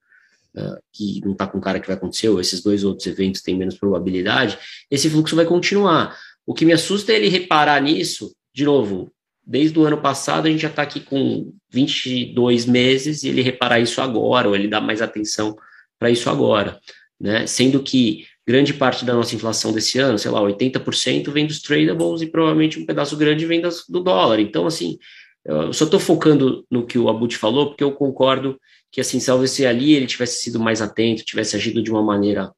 [0.59, 3.57] uh, que não está com cara que vai acontecer, ou esses dois outros eventos têm
[3.57, 4.59] menos probabilidade,
[4.91, 6.17] esse fluxo vai continuar.
[6.47, 9.13] O que me assusta é ele reparar nisso, de novo,
[9.47, 13.81] desde o ano passado a gente já está aqui com 22 meses e ele reparar
[13.81, 15.57] isso agora, ou ele dá mais atenção
[15.99, 16.79] para isso agora,
[17.19, 17.47] né?
[17.47, 22.23] Sendo que grande parte da nossa inflação desse ano, sei lá, 80% vem dos tradables
[22.23, 24.41] e provavelmente um pedaço grande vem das, do dólar.
[24.41, 24.99] Então, assim,
[25.45, 28.59] eu só estou focando no que o Abut falou, porque eu concordo
[28.91, 32.53] que, assim, talvez se ali ele tivesse sido mais atento, tivesse agido de uma maneira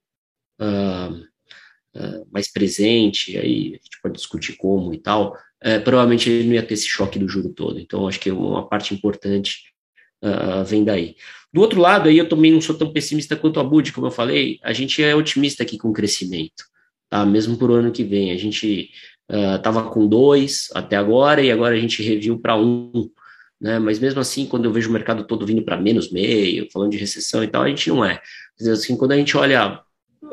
[0.61, 1.15] uh,
[1.97, 5.33] uh, mais presente, aí a gente pode discutir como e tal,
[5.65, 7.79] uh, provavelmente ele não ia ter esse choque do juro todo.
[7.81, 9.71] Então, acho que uma parte importante
[10.67, 11.17] vem daí.
[11.51, 14.11] Do outro lado, aí eu também não sou tão pessimista quanto a Bud, como eu
[14.11, 16.63] falei, a gente é otimista aqui com o crescimento,
[17.09, 17.25] tá?
[17.25, 18.31] Mesmo por ano que vem.
[18.31, 18.91] A gente
[19.29, 23.11] estava uh, com dois até agora e agora a gente reviu para um,
[23.61, 23.79] né?
[23.79, 26.97] Mas mesmo assim, quando eu vejo o mercado todo vindo para menos meio, falando de
[26.97, 28.21] recessão e tal, a gente não é.
[28.59, 29.81] Dizer, assim, quando a gente olha,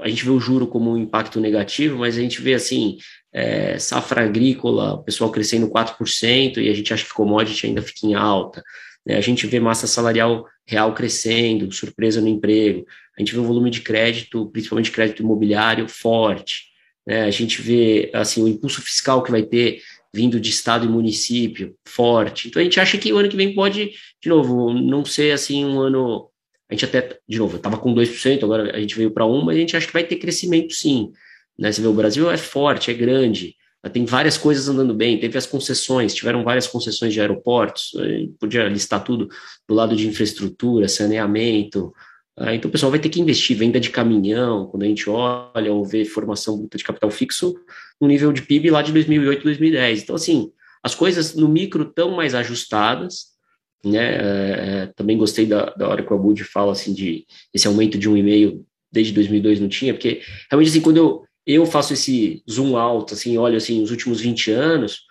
[0.01, 2.97] a gente vê o juro como um impacto negativo, mas a gente vê assim,
[3.33, 8.05] é, safra agrícola, o pessoal crescendo 4% e a gente acha que commodity ainda fica
[8.05, 8.63] em alta.
[9.05, 9.15] Né?
[9.15, 12.85] A gente vê massa salarial real crescendo, surpresa no emprego.
[13.17, 16.65] A gente vê o volume de crédito, principalmente crédito imobiliário, forte.
[17.05, 17.23] Né?
[17.23, 19.81] A gente vê assim o impulso fiscal que vai ter
[20.13, 22.47] vindo de estado e município forte.
[22.47, 23.91] Então a gente acha que o ano que vem pode,
[24.21, 26.29] de novo, não ser assim um ano.
[26.69, 29.55] A gente até, de novo, estava com 2%, agora a gente veio para 1%, mas
[29.55, 31.11] a gente acha que vai ter crescimento sim.
[31.57, 31.71] Né?
[31.71, 33.55] Você vê, o Brasil é forte, é grande,
[33.89, 37.91] tem várias coisas andando bem, teve as concessões, tiveram várias concessões de aeroportos,
[38.39, 39.27] podia listar tudo
[39.67, 41.93] do lado de infraestrutura, saneamento.
[42.39, 45.73] Ah, então o pessoal vai ter que investir, venda de caminhão, quando a gente olha
[45.73, 47.55] ou vê formação de capital fixo
[47.99, 50.03] no nível de PIB lá de 2008, 2010.
[50.03, 50.51] Então, assim,
[50.83, 53.37] as coisas no micro estão mais ajustadas,
[53.83, 54.83] né?
[54.83, 58.07] É, também gostei da, da hora que o Abud fala assim de esse aumento de
[58.07, 62.43] um e meio desde 2002 não tinha, porque realmente assim quando eu eu faço esse
[62.49, 65.03] zoom alto, assim, olho assim, os últimos 20 anos,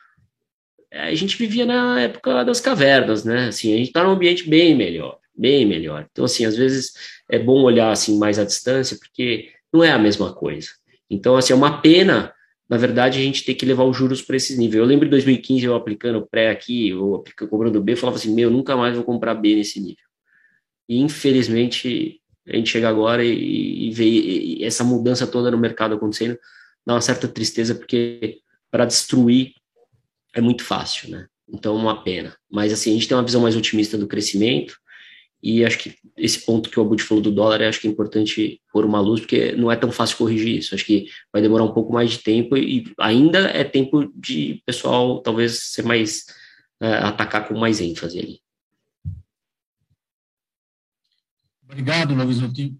[0.93, 3.49] a gente vivia na época das cavernas, né?
[3.49, 6.07] Assim, a gente está num ambiente bem melhor, bem melhor.
[6.11, 6.93] Então, assim, às vezes
[7.31, 10.69] é bom olhar assim mais à distância, porque não é a mesma coisa.
[11.11, 12.33] Então, assim, é uma pena,
[12.69, 14.83] na verdade, a gente ter que levar os juros para esse nível.
[14.83, 18.51] Eu lembro de 2015 eu aplicando pré aqui, eu cobrando B, eu falava assim, meu,
[18.51, 20.05] nunca mais vou comprar B nesse nível.
[20.89, 25.97] E infelizmente a gente chega agora e, e vê e essa mudança toda no mercado
[25.97, 26.39] acontecendo,
[26.87, 28.39] dá uma certa tristeza, porque
[28.71, 29.53] para destruir
[30.35, 31.27] é muito fácil, né?
[31.49, 32.37] Então, uma pena.
[32.51, 34.77] Mas, assim, a gente tem uma visão mais otimista do crescimento,
[35.43, 38.61] e acho que esse ponto que o Abud falou do dólar, acho que é importante
[38.73, 40.75] pôr uma luz, porque não é tão fácil corrigir isso.
[40.75, 45.21] Acho que vai demorar um pouco mais de tempo, e ainda é tempo de pessoal,
[45.21, 46.25] talvez, ser mais.
[46.79, 48.41] É, atacar com mais ênfase ali.
[51.65, 52.79] Obrigado, Luiz Otinho.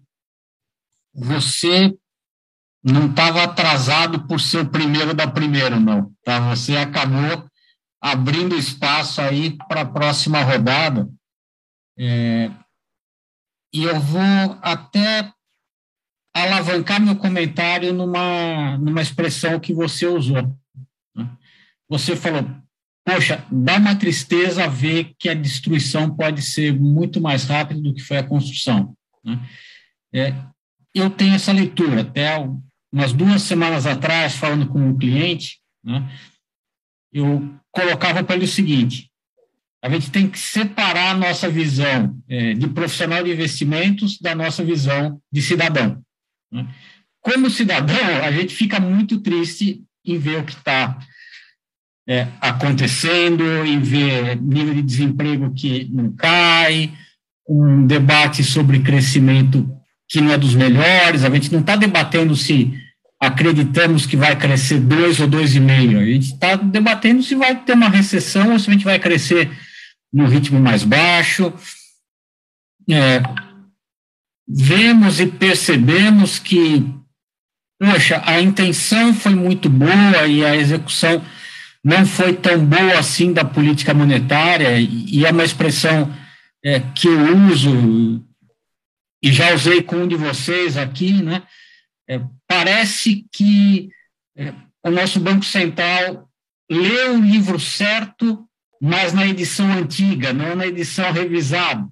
[1.15, 1.97] Você
[2.83, 6.13] não estava atrasado por ser o primeiro da primeira, não.
[6.23, 6.55] Tá?
[6.55, 7.49] Você acabou
[7.99, 11.09] abrindo espaço aí para a próxima rodada.
[11.97, 12.51] É,
[13.73, 15.31] e eu vou até
[16.33, 20.55] alavancar meu comentário numa, numa expressão que você usou.
[21.15, 21.29] Né?
[21.89, 22.47] Você falou,
[23.03, 28.01] poxa, dá uma tristeza ver que a destruição pode ser muito mais rápida do que
[28.01, 28.95] foi a construção.
[29.23, 29.49] Né?
[30.13, 30.33] É,
[30.93, 32.37] eu tenho essa leitura, até
[32.91, 36.09] umas duas semanas atrás, falando com um cliente, né,
[37.11, 39.06] eu colocava para ele o seguinte,
[39.83, 44.63] a gente tem que separar a nossa visão é, de profissional de investimentos da nossa
[44.63, 46.01] visão de cidadão.
[46.51, 46.67] Né?
[47.21, 50.97] Como cidadão, a gente fica muito triste em ver o que está
[52.07, 56.91] é, acontecendo, em ver nível de desemprego que não cai,
[57.47, 59.69] um debate sobre crescimento
[60.09, 62.73] que não é dos melhores, a gente não está debatendo se
[63.19, 65.97] acreditamos que vai crescer 2 ou 2,5%.
[65.97, 69.49] A gente está debatendo se vai ter uma recessão ou se a gente vai crescer
[70.17, 71.53] no ritmo mais baixo.
[72.89, 73.21] É,
[74.47, 76.83] vemos e percebemos que,
[77.79, 81.23] poxa, a intenção foi muito boa e a execução
[81.83, 86.11] não foi tão boa assim da política monetária, e é uma expressão
[86.65, 88.25] é, que eu uso
[89.23, 91.43] e já usei com um de vocês aqui, né?
[92.09, 93.89] É, parece que
[94.35, 94.53] é,
[94.83, 96.29] o nosso Banco Central
[96.69, 98.46] leu o livro certo,
[98.81, 101.87] mas na edição antiga, não na edição revisada.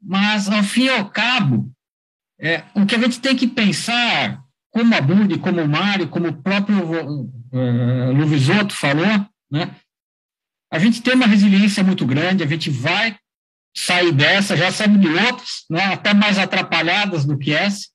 [0.00, 1.70] Mas, ao fim e ao cabo,
[2.38, 6.28] é, o que a gente tem que pensar, como a Budi, como o Mário, como
[6.28, 9.74] o próprio uh, Luvisotto falou, né?
[10.70, 13.16] a gente tem uma resiliência muito grande, a gente vai
[13.76, 17.86] sair dessa, já saímos de outras, né, até mais atrapalhadas do que essa,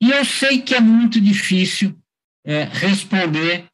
[0.00, 1.96] e eu sei que é muito difícil
[2.44, 3.66] é, responder,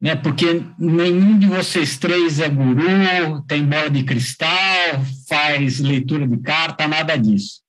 [0.00, 6.38] né, porque nenhum de vocês três é guru, tem bola de cristal, faz leitura de
[6.38, 7.62] carta, nada disso.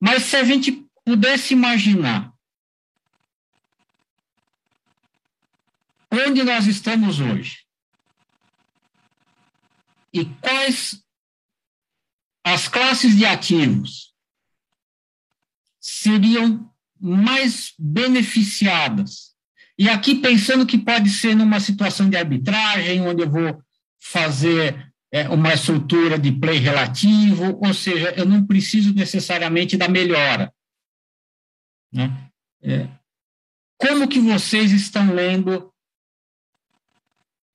[0.00, 2.32] Mas se a gente pudesse imaginar
[6.10, 7.66] onde nós estamos hoje
[10.12, 11.02] e quais
[12.42, 14.14] as classes de ativos
[15.80, 19.35] seriam mais beneficiadas.
[19.78, 23.62] E aqui pensando que pode ser numa situação de arbitragem, onde eu vou
[24.00, 30.52] fazer é, uma estrutura de play relativo, ou seja, eu não preciso necessariamente da melhora.
[31.92, 32.30] Né?
[32.62, 32.88] É,
[33.76, 35.72] como que vocês estão lendo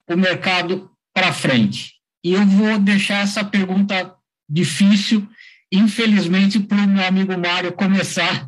[0.08, 1.94] o mercado para frente?
[2.22, 4.14] E eu vou deixar essa pergunta
[4.48, 5.28] difícil
[5.72, 8.46] infelizmente, para o meu amigo Mário começar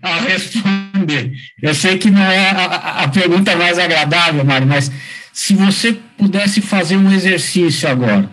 [0.00, 1.32] a responder.
[1.60, 4.90] Eu sei que não é a, a pergunta mais agradável, Mário, mas
[5.32, 8.30] se você pudesse fazer um exercício agora,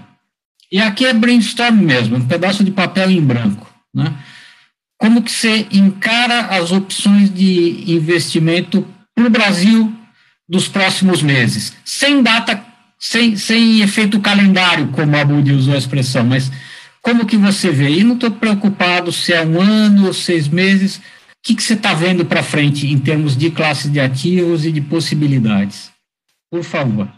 [0.71, 4.13] e aqui é brainstorm mesmo, um pedaço de papel em branco, né?
[4.97, 8.85] Como que você encara as opções de investimento
[9.15, 9.93] para o Brasil
[10.47, 11.73] dos próximos meses?
[11.85, 12.61] Sem data,
[12.99, 16.51] sem, sem efeito calendário, como a Budi usou a expressão, mas
[17.01, 17.89] como que você vê?
[17.89, 21.01] E não estou preocupado se é um ano ou seis meses.
[21.39, 24.71] O que, que você está vendo para frente em termos de classe de ativos e
[24.71, 25.89] de possibilidades?
[26.51, 27.09] Por favor.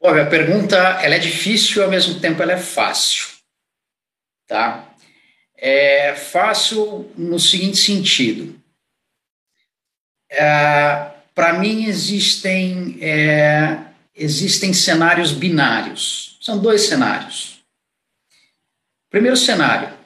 [0.00, 3.26] Olha, a pergunta ela é difícil e ao mesmo tempo ela é fácil.
[4.48, 4.92] Tá?
[5.56, 8.60] É fácil no seguinte sentido.
[10.28, 13.78] É, para mim existem é,
[14.14, 16.36] existem cenários binários.
[16.40, 17.62] São dois cenários.
[19.08, 19.96] Primeiro cenário: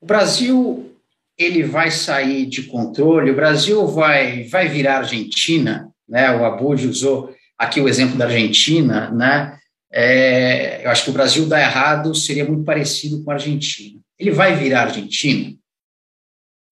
[0.00, 0.93] o Brasil
[1.36, 6.30] ele vai sair de controle, o Brasil vai, vai virar Argentina, né?
[6.30, 9.58] O Abud usou aqui o exemplo da Argentina, né?
[9.92, 14.00] É, eu acho que o Brasil dá errado seria muito parecido com a Argentina.
[14.18, 15.56] Ele vai virar Argentina,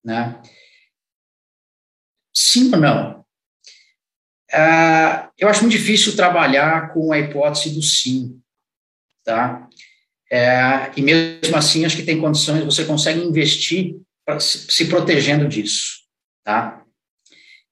[0.03, 0.41] né?
[2.33, 3.25] Sim ou não?
[4.51, 8.39] Ah, eu acho muito difícil trabalhar com a hipótese do sim,
[9.23, 9.67] tá?
[10.31, 13.95] É, e mesmo assim, acho que tem condições, você consegue investir
[14.39, 16.01] se, protegendo disso.
[16.43, 16.83] Tá?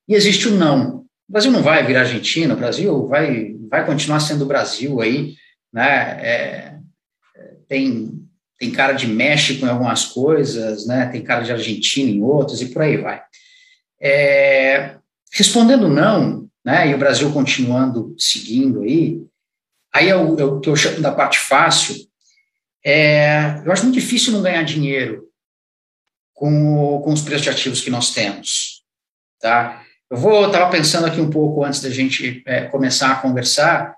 [0.07, 0.99] E existe o não.
[0.99, 5.35] O Brasil não vai virar Argentina, o Brasil vai, vai continuar sendo o Brasil aí.
[5.71, 6.19] Né?
[6.25, 6.79] É,
[7.67, 8.11] tem,
[8.59, 11.05] tem cara de México em algumas coisas, né?
[11.07, 13.21] tem cara de Argentina em outras, e por aí vai.
[14.01, 14.95] É,
[15.31, 19.21] respondendo não, né, e o Brasil continuando seguindo aí,
[19.93, 21.95] aí é o, é o que eu chamo da parte fácil,
[22.83, 25.30] é, eu acho muito difícil não ganhar dinheiro
[26.41, 28.83] com, com os preços de ativos que nós temos.
[29.39, 29.85] Tá?
[30.09, 33.95] Eu vou, estava pensando aqui um pouco antes da gente é, começar a conversar.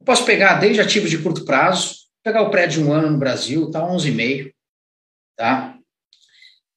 [0.00, 3.16] Eu posso pegar desde ativos de curto prazo, pegar o prédio de um ano no
[3.16, 4.50] Brasil, está 11,5.
[5.36, 5.78] Tá?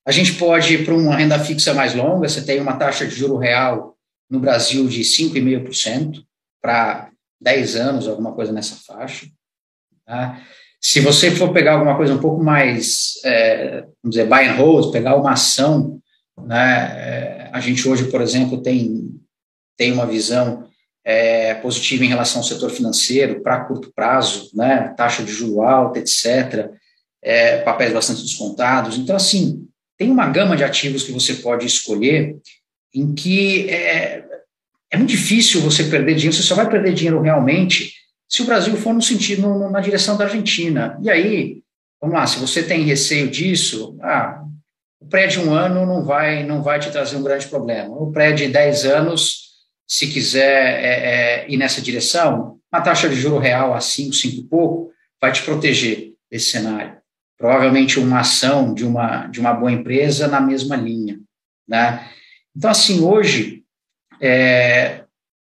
[0.05, 3.15] A gente pode ir para uma renda fixa mais longa, você tem uma taxa de
[3.15, 3.97] juro real
[4.29, 6.23] no Brasil de 5,5%
[6.61, 7.09] para
[7.41, 9.25] 10 anos, alguma coisa nessa faixa.
[10.05, 10.39] Tá?
[10.79, 14.91] Se você for pegar alguma coisa um pouco mais, é, vamos dizer, buy and hold,
[14.91, 15.99] pegar uma ação,
[16.45, 19.09] né, é, a gente hoje, por exemplo, tem,
[19.75, 20.67] tem uma visão
[21.03, 25.99] é, positiva em relação ao setor financeiro para curto prazo, né, taxa de juro alta,
[25.99, 26.69] etc.,
[27.23, 28.97] é, papéis bastante descontados.
[28.97, 29.67] Então, assim,
[29.97, 32.37] tem uma gama de ativos que você pode escolher
[32.93, 34.23] em que é,
[34.91, 37.93] é muito difícil você perder dinheiro, você só vai perder dinheiro realmente
[38.29, 40.99] se o Brasil for no sentido, no, na direção da Argentina.
[41.01, 41.61] E aí,
[42.01, 44.43] vamos lá, se você tem receio disso, ah,
[44.99, 47.95] o pré de um ano não vai, não vai te trazer um grande problema.
[47.95, 49.51] O pré de 10 anos,
[49.87, 54.35] se quiser é, é, ir nessa direção, uma taxa de juro real a 5, 5
[54.35, 56.97] e pouco, vai te proteger desse cenário.
[57.37, 61.19] Provavelmente uma ação de uma, de uma boa empresa na mesma linha.
[61.67, 62.05] Né?
[62.55, 63.63] Então, assim, hoje,
[64.19, 65.03] é,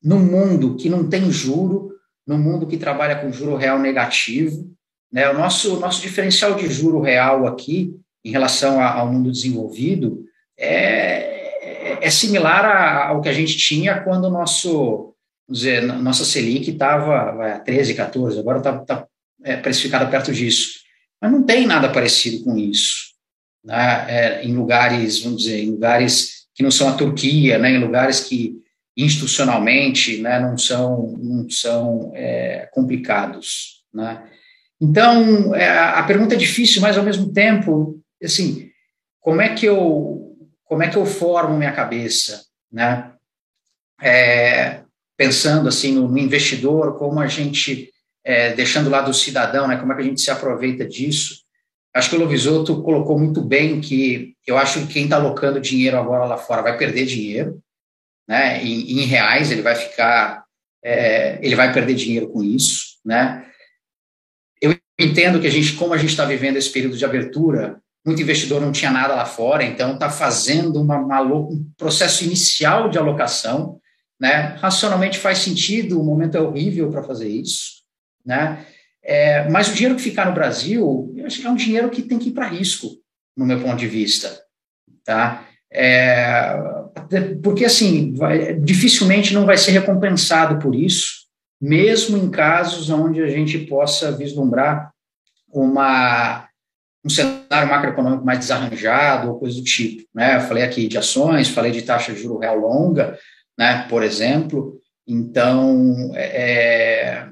[0.03, 1.94] no mundo que não tem juro,
[2.25, 4.71] no mundo que trabalha com juro real negativo,
[5.11, 10.25] né, o nosso, nosso diferencial de juro real aqui, em relação ao mundo desenvolvido,
[10.57, 15.13] é, é similar ao que a gente tinha quando nosso,
[15.47, 19.07] dizer, nossa Selic estava a 13, 14, agora está tá,
[19.43, 20.79] é, precificada perto disso.
[21.21, 23.13] Mas não tem nada parecido com isso.
[23.63, 27.79] Né, é, em lugares, vamos dizer, em lugares que não são a Turquia, né, em
[27.79, 28.55] lugares que
[28.97, 33.83] institucionalmente né, não são, não são é, complicados.
[33.93, 34.23] Né?
[34.79, 38.69] Então, é, a pergunta é difícil, mas ao mesmo tempo, assim,
[39.19, 43.11] como é que eu, como é que eu formo minha cabeça, né?
[44.01, 44.81] É,
[45.17, 47.89] pensando assim no, investidor, como a gente,
[48.23, 49.77] é, deixando lá do cidadão, né?
[49.77, 51.43] Como é que a gente se aproveita disso?
[51.93, 55.97] Acho que o Lovisoto colocou muito bem que eu acho que quem está alocando dinheiro
[55.97, 57.61] agora lá fora vai perder dinheiro,
[58.27, 58.63] né?
[58.63, 60.43] Em, em reais ele vai ficar,
[60.83, 63.45] é, ele vai perder dinheiro com isso, né?
[64.61, 68.21] Eu entendo que a gente, como a gente está vivendo esse período de abertura, muito
[68.21, 72.97] investidor não tinha nada lá fora, então está fazendo uma, uma, um processo inicial de
[72.97, 73.79] alocação,
[74.19, 74.55] né?
[74.59, 77.83] Racionalmente faz sentido, o momento é horrível para fazer isso,
[78.25, 78.65] né?
[79.03, 81.13] É, mas o dinheiro que ficar no Brasil,
[81.43, 82.87] é um dinheiro que tem que ir para risco,
[83.37, 84.41] no meu ponto de vista,
[85.03, 85.47] tá?
[85.71, 86.55] É,
[87.43, 91.25] porque, assim, vai, dificilmente não vai ser recompensado por isso,
[91.61, 94.91] mesmo em casos onde a gente possa vislumbrar
[95.51, 96.47] uma,
[97.03, 100.07] um cenário macroeconômico mais desarranjado ou coisa do tipo.
[100.13, 100.37] Né?
[100.37, 103.17] Eu falei aqui de ações, falei de taxa de juro real longa,
[103.57, 104.79] né, por exemplo.
[105.07, 107.27] Então, é,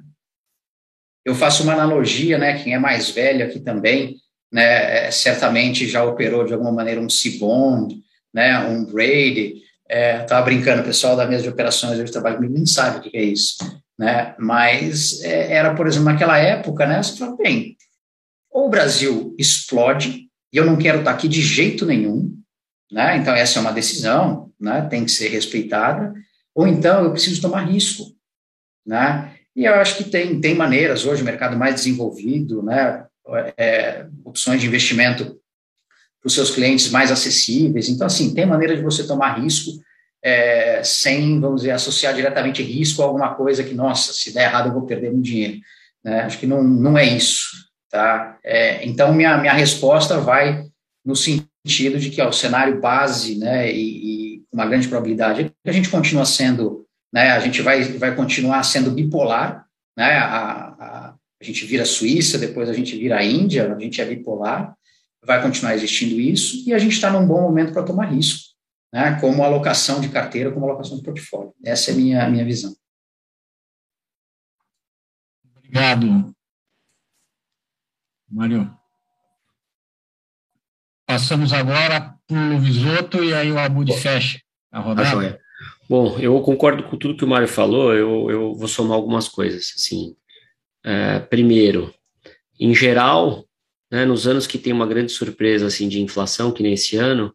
[1.25, 4.15] eu faço uma analogia, né, quem é mais velho aqui também,
[4.51, 7.95] né, certamente já operou de alguma maneira um C-Bond,
[8.33, 12.53] né, um Brady, estava é, brincando, o pessoal da mesa de operações hoje trabalha comigo,
[12.53, 13.57] nem sabe o que é isso,
[13.97, 17.77] né, mas é, era, por exemplo, naquela época, né, você fala, bem,
[18.51, 22.35] ou o Brasil explode, e eu não quero estar aqui de jeito nenhum,
[22.91, 26.13] né, então essa é uma decisão, né, tem que ser respeitada,
[26.55, 28.03] ou então eu preciso tomar risco,
[28.85, 33.05] né, e eu acho que tem, tem maneiras hoje, mercado mais desenvolvido, né,
[33.57, 35.39] é, opções de investimento
[36.23, 37.89] os seus clientes mais acessíveis.
[37.89, 39.71] Então, assim, tem maneira de você tomar risco
[40.23, 44.69] é, sem, vamos dizer, associar diretamente risco a alguma coisa que, nossa, se der errado
[44.69, 45.59] eu vou perder meu dinheiro.
[46.03, 46.21] Né?
[46.21, 47.49] Acho que não, não é isso.
[47.89, 48.37] Tá?
[48.43, 50.65] É, então, minha, minha resposta vai
[51.05, 55.43] no sentido de que ó, o cenário base, né, e, e uma grande probabilidade é
[55.45, 59.65] que a gente continua sendo, né, a gente vai, vai continuar sendo bipolar,
[59.97, 64.05] né, a, a, a gente vira Suíça, depois a gente vira Índia, a gente é
[64.05, 64.75] bipolar,
[65.25, 68.53] vai continuar existindo isso, e a gente está num bom momento para tomar risco,
[68.91, 71.53] né, como alocação de carteira, como alocação de portfólio.
[71.63, 72.75] Essa é a minha, minha visão.
[75.57, 76.33] Obrigado,
[78.29, 78.77] Mário.
[81.05, 84.41] Passamos agora para o Visoto e aí o Abud fecha
[84.71, 85.39] a rodada.
[85.89, 89.73] Bom, eu concordo com tudo que o Mário falou, eu, eu vou somar algumas coisas.
[89.75, 90.15] Assim,
[90.83, 91.93] é, primeiro,
[92.59, 93.45] em geral,
[93.93, 97.31] né, nos anos que tem uma grande surpresa assim de inflação, que nesse ano,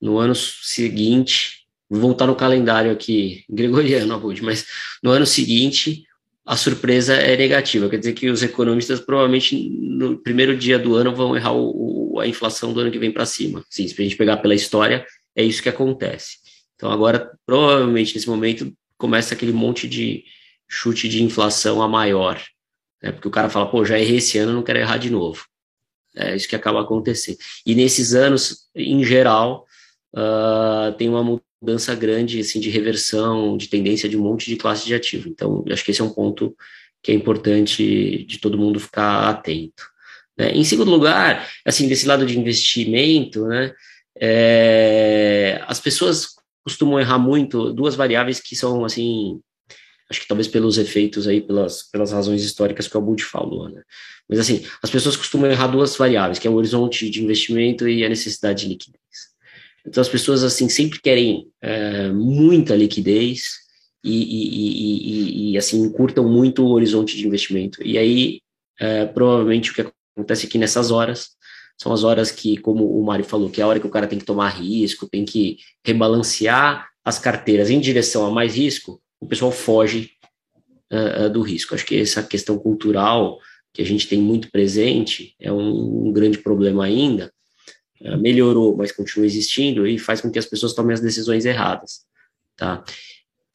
[0.00, 4.64] no ano seguinte, vou voltar no calendário aqui, gregoriano, Abud, mas
[5.02, 6.04] no ano seguinte
[6.46, 11.16] a surpresa é negativa, quer dizer que os economistas provavelmente no primeiro dia do ano
[11.16, 13.64] vão errar o, o, a inflação do ano que vem para cima.
[13.68, 15.04] Sim, se a gente pegar pela história,
[15.34, 16.38] é isso que acontece.
[16.76, 20.22] Então agora, provavelmente nesse momento, começa aquele monte de
[20.68, 22.40] chute de inflação a maior,
[23.02, 23.10] né?
[23.10, 25.44] porque o cara fala, pô, já errei esse ano, não quero errar de novo.
[26.16, 27.38] É isso que acaba acontecendo.
[27.64, 29.66] E nesses anos, em geral,
[30.14, 34.86] uh, tem uma mudança grande assim, de reversão, de tendência de um monte de classe
[34.86, 35.28] de ativo.
[35.28, 36.54] Então, acho que esse é um ponto
[37.02, 39.84] que é importante de todo mundo ficar atento.
[40.38, 40.52] Né?
[40.52, 43.72] Em segundo lugar, assim, desse lado de investimento, né,
[44.18, 46.28] é, as pessoas
[46.64, 49.40] costumam errar muito duas variáveis que são, assim,
[50.10, 53.82] acho que talvez pelos efeitos aí, pelas, pelas razões históricas que o Bud falou, né?
[54.28, 58.04] Mas assim, as pessoas costumam errar duas variáveis, que é o horizonte de investimento e
[58.04, 59.00] a necessidade de liquidez.
[59.86, 63.42] Então as pessoas assim sempre querem é, muita liquidez
[64.04, 67.82] e, e, e, e, assim encurtam muito o horizonte de investimento.
[67.84, 68.40] E aí
[68.78, 71.30] é, provavelmente o que acontece aqui nessas horas
[71.80, 74.06] são as horas que, como o Mário falou, que é a hora que o cara
[74.06, 79.26] tem que tomar risco, tem que rebalancear as carteiras em direção a mais risco, o
[79.26, 80.10] pessoal foge
[80.92, 81.74] uh, do risco.
[81.74, 83.38] Acho que essa questão cultural
[83.72, 87.32] que a gente tem muito presente é um, um grande problema ainda.
[88.00, 92.00] Uh, melhorou, mas continua existindo e faz com que as pessoas tomem as decisões erradas,
[92.56, 92.82] tá?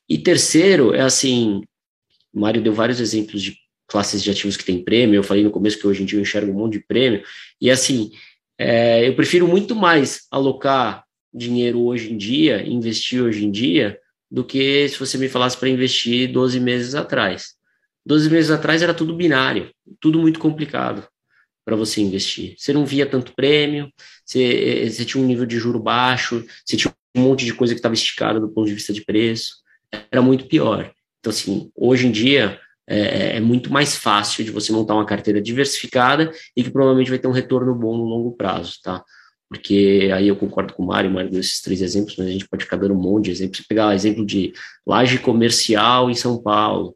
[0.10, 1.62] E terceiro é assim,
[2.34, 3.58] o Mário deu vários exemplos de
[3.90, 6.22] classes de ativos que tem prêmio, eu falei no começo que hoje em dia eu
[6.22, 7.22] enxergo um monte de prêmio,
[7.60, 8.12] e assim,
[8.58, 11.04] é, eu prefiro muito mais alocar
[11.34, 15.70] dinheiro hoje em dia, investir hoje em dia, do que se você me falasse para
[15.70, 17.56] investir 12 meses atrás.
[18.06, 21.08] 12 meses atrás era tudo binário, tudo muito complicado
[21.66, 22.56] para você investir.
[22.58, 23.92] Você não via tanto prêmio,
[24.26, 27.80] você, você, tinha um nível de juro baixo, você tinha um monte de coisa que
[27.80, 29.56] estava esticada do ponto de vista de preço,
[30.10, 30.90] era muito pior.
[31.20, 35.42] Então, assim, hoje em dia, é, é, muito mais fácil de você montar uma carteira
[35.42, 39.04] diversificada e que provavelmente vai ter um retorno bom no longo prazo, tá?
[39.50, 42.32] Porque aí eu concordo com o Mário, o Mário deu esses três exemplos, mas a
[42.32, 43.60] gente pode ficar dando um monte de exemplos.
[43.60, 44.54] Se pegar exemplo de
[44.86, 46.96] laje comercial em São Paulo,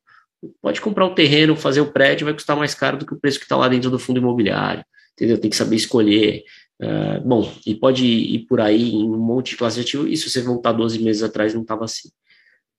[0.61, 3.39] pode comprar o terreno, fazer o prédio, vai custar mais caro do que o preço
[3.39, 4.83] que está lá dentro do fundo imobiliário,
[5.13, 5.37] entendeu?
[5.37, 6.43] Tem que saber escolher.
[6.81, 10.17] Uh, bom, e pode ir por aí em um monte de classe de ativo, e
[10.17, 12.09] se você voltar 12 meses atrás não estava assim.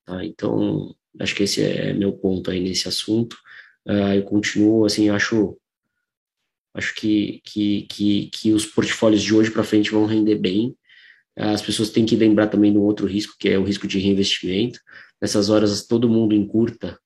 [0.05, 0.25] Tá?
[0.25, 3.37] Então, Acho que esse é meu ponto aí nesse assunto.
[3.87, 5.59] Uh, eu continuo, assim, acho
[6.75, 10.75] acho que, que, que, que os portfólios de hoje para frente vão render bem.
[11.37, 14.79] As pessoas têm que lembrar também um outro risco, que é o risco de reinvestimento.
[15.21, 16.99] Nessas horas, todo mundo encurta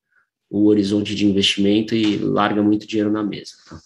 [0.50, 3.52] o horizonte de investimento e larga muito dinheiro na mesa.
[3.68, 3.78] Tá?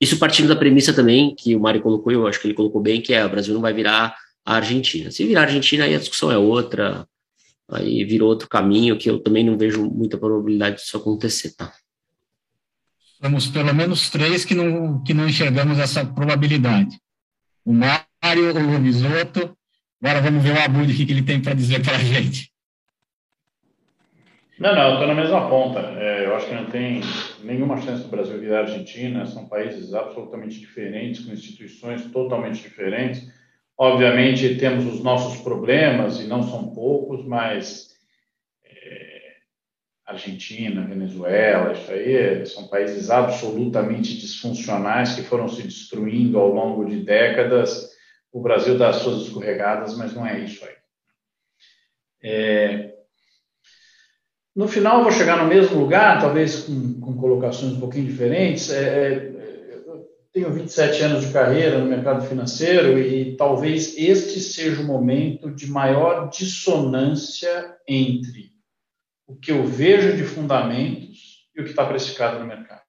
[0.00, 3.00] Isso partindo da premissa também, que o Mário colocou, eu acho que ele colocou bem,
[3.00, 5.10] que é o Brasil não vai virar a Argentina.
[5.10, 7.06] Se virar a Argentina, aí a discussão é outra,
[7.68, 11.72] aí virou outro caminho que eu também não vejo muita probabilidade disso acontecer, tá?
[13.20, 17.00] Somos pelo menos três que não, que não enxergamos essa probabilidade.
[17.64, 19.56] O Mário, o Lovisotto,
[20.00, 22.52] agora vamos ver o Abud, o que ele tem para dizer para a gente.
[24.58, 25.80] Não, não, eu estou na mesma ponta.
[25.80, 27.00] É, eu acho que não tem
[27.42, 29.26] nenhuma chance do Brasil virar Argentina.
[29.26, 33.28] São países absolutamente diferentes, com instituições totalmente diferentes.
[33.76, 37.97] Obviamente, temos os nossos problemas, e não são poucos, mas
[40.08, 46.86] Argentina, Venezuela, isso aí é, são países absolutamente disfuncionais que foram se destruindo ao longo
[46.86, 47.90] de décadas.
[48.32, 50.74] O Brasil dá as suas escorregadas, mas não é isso aí.
[52.22, 52.94] É,
[54.56, 58.70] no final, eu vou chegar no mesmo lugar, talvez com, com colocações um pouquinho diferentes.
[58.72, 59.38] É, é
[60.32, 65.70] tenho 27 anos de carreira no mercado financeiro e talvez este seja o momento de
[65.70, 68.57] maior dissonância entre
[69.28, 72.80] o que eu vejo de fundamentos e o que está precificado no mercado.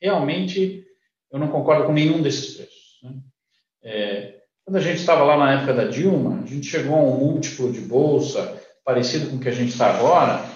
[0.00, 0.82] Realmente,
[1.30, 2.98] eu não concordo com nenhum desses preços.
[3.02, 3.12] Né?
[3.84, 7.18] É, quando a gente estava lá na época da Dilma, a gente chegou a um
[7.18, 10.54] múltiplo de bolsa parecido com o que a gente está agora, né?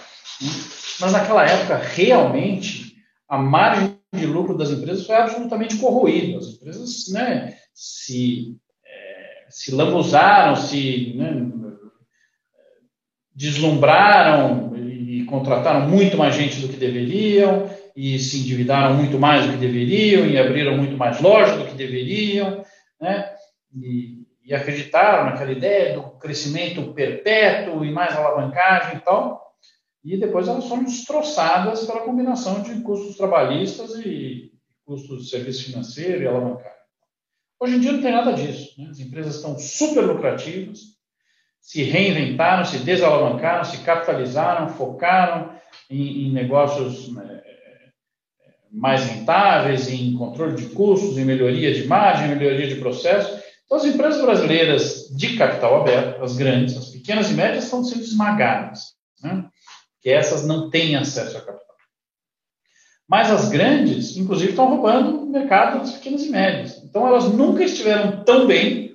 [0.99, 2.95] mas naquela época, realmente,
[3.27, 6.39] a margem de lucro das empresas foi absolutamente corroído.
[6.39, 11.51] As empresas né, se, é, se lambuzaram, se né,
[13.33, 14.70] deslumbraram
[15.31, 20.27] contrataram muito mais gente do que deveriam, e se endividaram muito mais do que deveriam,
[20.27, 22.63] e abriram muito mais lojas do que deveriam,
[22.99, 23.33] né,
[23.75, 29.41] e, e acreditaram naquela ideia do crescimento perpétuo e mais alavancagem e tal
[30.03, 34.51] e depois elas foram destroçadas pela combinação de custos trabalhistas e
[34.83, 36.81] custos de serviço financeiro e alavancagem.
[37.59, 38.73] Hoje em dia não tem nada disso.
[38.79, 38.87] Né?
[38.89, 40.90] As empresas estão super lucrativas,
[41.61, 45.51] se reinventaram, se desalavancaram, se capitalizaram, focaram
[45.89, 47.41] em, em negócios né,
[48.71, 53.39] mais rentáveis, em controle de custos, em melhoria de margem, melhoria de processo.
[53.65, 58.03] Então, as empresas brasileiras de capital aberto, as grandes, as pequenas e médias, estão sendo
[58.03, 58.95] esmagadas.
[59.23, 59.45] Né?
[60.01, 61.75] que essas não têm acesso a capital.
[63.07, 66.81] Mas as grandes, inclusive, estão roubando o mercado das pequenas e médias.
[66.83, 68.90] Então, elas nunca estiveram tão bem,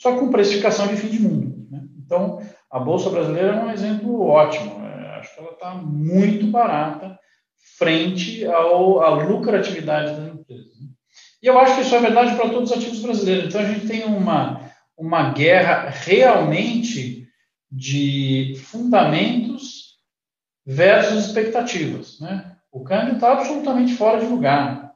[0.00, 1.66] só com precificação de fim de mundo.
[1.70, 1.82] Né?
[2.04, 4.82] Então, a Bolsa Brasileira é um exemplo ótimo.
[4.86, 7.18] É, acho que ela está muito barata
[7.76, 10.80] frente ao, à lucratividade das empresas.
[10.80, 10.88] Né?
[11.42, 13.46] E eu acho que isso é verdade para todos os ativos brasileiros.
[13.46, 17.28] Então, a gente tem uma, uma guerra realmente
[17.70, 19.98] de fundamentos
[20.64, 22.18] versus expectativas.
[22.20, 22.56] Né?
[22.72, 24.94] O câmbio está absolutamente fora de lugar.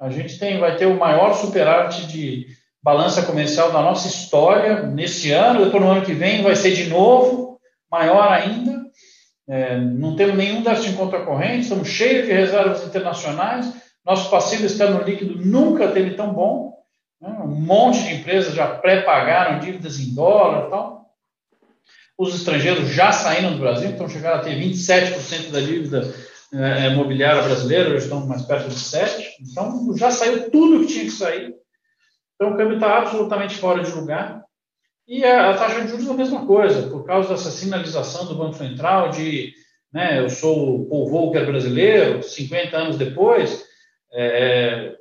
[0.00, 5.30] A gente tem, vai ter o maior superávit de balança comercial da nossa história nesse
[5.30, 7.60] ano, depois no ano que vem vai ser de novo
[7.90, 8.82] maior ainda.
[9.48, 13.72] É, não temos nenhum déficit em conta corrente, estamos cheios de reservas internacionais,
[14.04, 16.72] Nosso passivo externo líquido nunca teve tão bom.
[17.20, 17.28] Né?
[17.44, 21.02] Um monte de empresas já pré-pagaram dívidas em dólar e tal.
[22.18, 26.14] Os estrangeiros já saíram do Brasil, então chegaram a ter 27% da dívida
[26.52, 29.22] é, imobiliária brasileira, hoje estão mais perto de 7%.
[29.40, 31.54] Então já saiu tudo que tinha que sair.
[32.42, 34.42] Então o câmbio está absolutamente fora de lugar.
[35.06, 38.34] E a, a, taxa de juros é a mesma coisa, por causa dessa sinalização do
[38.34, 39.52] Banco Central de
[39.92, 43.64] né, eu sou o Volcker brasileiro, 50 anos depois,
[44.12, 44.96] é,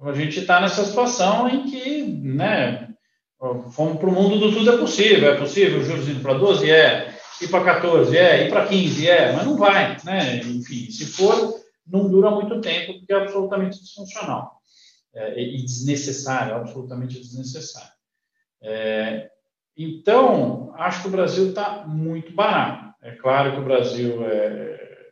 [0.00, 2.90] a gente está nessa situação em que né,
[3.72, 5.32] fomos para o mundo do tudo é possível.
[5.32, 6.70] É possível juros indo para 12?
[6.70, 7.12] É.
[7.42, 8.16] Ir para 14?
[8.16, 8.46] É.
[8.46, 9.08] Ir para 15?
[9.08, 9.32] É.
[9.32, 9.96] Mas não vai.
[10.04, 10.36] Né?
[10.44, 14.55] Enfim, se for, não dura muito tempo, porque é absolutamente disfuncional
[15.16, 17.92] é, e desnecessário, absolutamente desnecessário.
[18.62, 19.30] É,
[19.76, 22.94] então, acho que o Brasil está muito barato.
[23.02, 25.10] É claro que o Brasil é,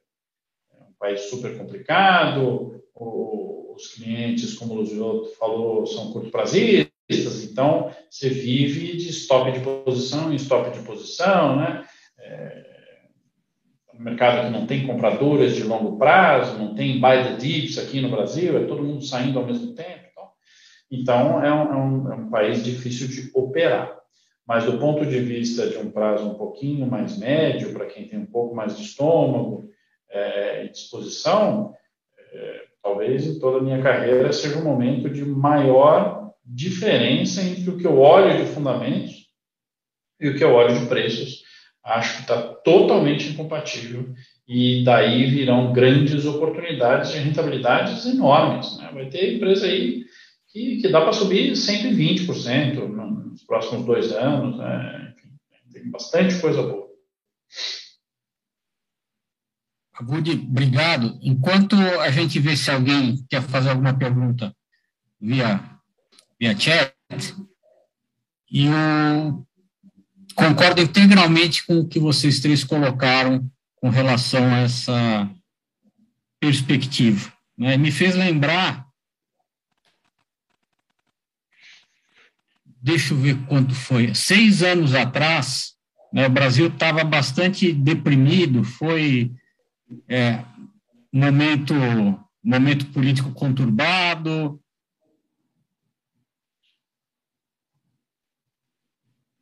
[0.73, 2.83] é um país super complicado,
[3.75, 10.33] os clientes, como o Luziotto falou, são curto-prazistas, então você vive de stop de posição
[10.33, 11.85] em stop de posição, né?
[12.19, 12.75] É,
[13.95, 18.01] um mercado que não tem compradoras de longo prazo, não tem buy the dips aqui
[18.01, 19.94] no Brasil, é todo mundo saindo ao mesmo tempo.
[21.01, 23.99] Então, é, um, é, um, é um país difícil de operar.
[24.47, 28.19] Mas do ponto de vista de um prazo um pouquinho mais médio, para quem tem
[28.19, 29.71] um pouco mais de estômago
[30.11, 31.75] é, e disposição,
[32.33, 37.79] é, talvez em toda a minha carreira seja um momento de maior diferença entre o
[37.79, 39.29] que eu olho de fundamentos
[40.21, 41.43] e o que eu olho de preços.
[41.83, 44.15] Acho que está totalmente incompatível
[44.47, 48.77] e daí virão grandes oportunidades de rentabilidades enormes.
[48.79, 48.91] Né?
[48.93, 50.05] Vai ter empresa aí
[50.55, 54.57] que, que dá para subir 120% nos próximos dois anos.
[54.57, 55.15] Né?
[55.73, 56.89] Tem bastante coisa boa.
[59.93, 61.19] Abud, obrigado.
[61.21, 64.55] Enquanto a gente vê se alguém quer fazer alguma pergunta
[65.21, 65.61] via,
[66.39, 66.95] via chat,
[68.51, 69.47] eu
[70.37, 75.31] concordo integralmente com o que vocês três colocaram com relação a essa
[76.41, 77.33] perspectiva.
[77.59, 77.77] Né?
[77.77, 78.84] Me fez lembrar
[82.85, 85.73] deixa eu ver quanto foi, seis anos atrás,
[86.13, 89.33] né, o Brasil estava bastante deprimido, foi
[90.07, 90.45] é,
[91.11, 91.75] momento,
[92.45, 94.61] momento político conturbado,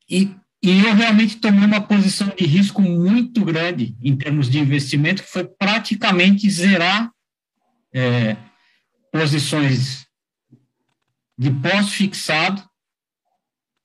[0.09, 0.31] e,
[0.63, 5.29] e eu realmente tomei uma posição de risco muito grande em termos de investimento, que
[5.29, 7.11] foi praticamente zerar
[7.93, 8.37] é,
[9.11, 10.07] posições
[11.37, 12.71] de pós-fixado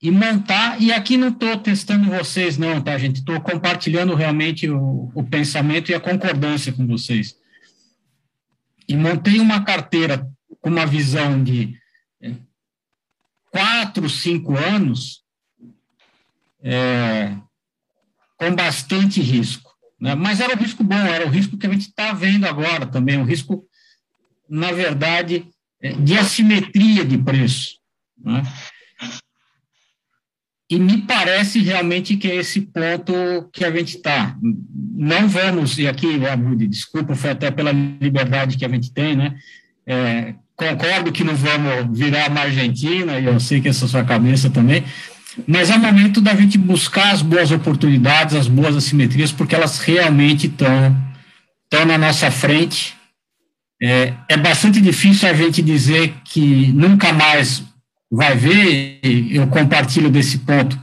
[0.01, 3.17] e montar, e aqui não estou testando vocês, não, tá, gente?
[3.17, 7.35] Estou compartilhando realmente o, o, pensamento e a concordância com vocês.
[8.87, 10.29] E montei uma carteira
[10.61, 11.75] com uma visão de
[12.21, 12.31] é,
[13.51, 15.23] quatro, cinco anos,
[16.61, 17.35] é,
[18.37, 19.75] com bastante risco.
[19.99, 20.13] Né?
[20.13, 23.17] Mas era um risco bom, era o risco que a gente está vendo agora também,
[23.17, 23.67] um risco,
[24.47, 25.49] na verdade,
[25.81, 27.79] é, de assimetria de preço.
[28.15, 28.43] Né?
[30.69, 33.13] E me parece realmente que é esse ponto
[33.53, 34.35] que a gente está.
[34.93, 39.35] Não vamos, e aqui, Abud, desculpa, foi até pela liberdade que a gente tem, né?
[39.85, 43.89] É, concordo que não vamos virar uma Argentina, e eu sei que essa é a
[43.89, 44.83] sua cabeça também,
[45.47, 50.47] mas é momento da gente buscar as boas oportunidades, as boas assimetrias, porque elas realmente
[50.47, 51.07] estão
[51.71, 52.95] estão na nossa frente.
[53.81, 57.63] É, é bastante difícil a gente dizer que nunca mais
[58.11, 60.79] vai ver, eu compartilho desse ponto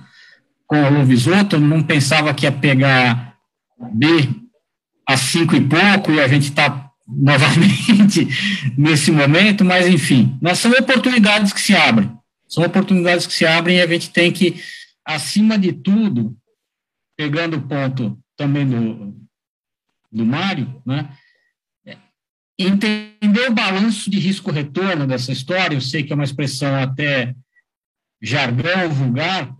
[0.66, 3.36] com o Lovisotto, não pensava que ia pegar
[3.92, 4.06] B
[5.06, 8.26] a cinco e pouco, e a gente está novamente
[8.76, 12.10] nesse momento, mas enfim, mas são oportunidades que se abrem,
[12.48, 14.62] são oportunidades que se abrem e a gente tem que,
[15.04, 16.36] acima de tudo,
[17.16, 19.14] pegando o ponto também do,
[20.10, 21.10] do Mário, né,
[22.58, 27.34] entender o balanço de risco-retorno dessa história, eu sei que é uma expressão até
[28.22, 29.54] jargão, vulgar,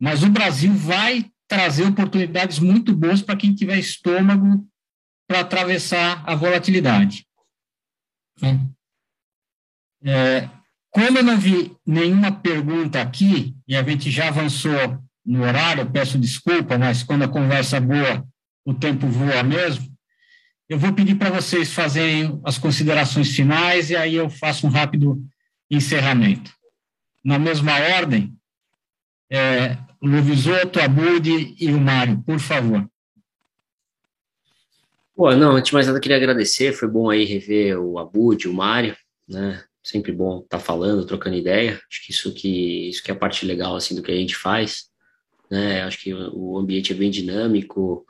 [0.00, 4.66] mas o Brasil vai trazer oportunidades muito boas para quem tiver estômago
[5.26, 7.26] para atravessar a volatilidade.
[10.02, 10.48] É,
[10.90, 16.18] como eu não vi nenhuma pergunta aqui, e a gente já avançou no horário, peço
[16.18, 18.26] desculpa, mas quando a conversa é boa,
[18.64, 19.86] o tempo voa mesmo,
[20.68, 25.24] eu vou pedir para vocês fazerem as considerações finais e aí eu faço um rápido
[25.70, 26.52] encerramento.
[27.24, 28.36] Na mesma ordem,
[29.30, 32.88] é, Luvisoto, Abud e o Mário, por favor.
[35.16, 36.72] Pô, não, antes de mais nada, queria agradecer.
[36.72, 38.96] Foi bom aí rever o Abud, o Mário,
[39.26, 39.64] né?
[39.82, 41.80] Sempre bom estar tá falando, trocando ideia.
[41.90, 44.36] Acho que isso que isso que é a parte legal assim do que a gente
[44.36, 44.84] faz,
[45.50, 45.82] né?
[45.82, 48.06] Acho que o ambiente é bem dinâmico.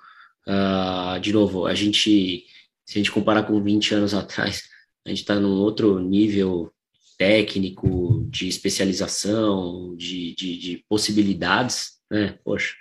[0.48, 2.46] Uh, de novo, a gente,
[2.86, 4.62] se a gente comparar com 20 anos atrás,
[5.06, 6.72] a gente está num outro nível
[7.18, 12.38] técnico, de especialização, de, de, de possibilidades, né?
[12.44, 12.74] Poxa,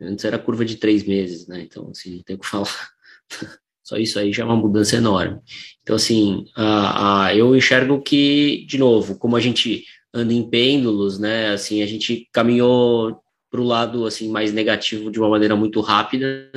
[0.00, 1.62] antes era curva de três meses, né?
[1.62, 2.90] Então, assim, não tem o que falar.
[3.82, 5.40] Só isso aí já é uma mudança enorme.
[5.82, 11.18] Então, assim, a, a, eu enxergo que, de novo, como a gente anda em pêndulos,
[11.18, 11.48] né?
[11.50, 16.50] Assim, a gente caminhou para o lado assim mais negativo de uma maneira muito rápida,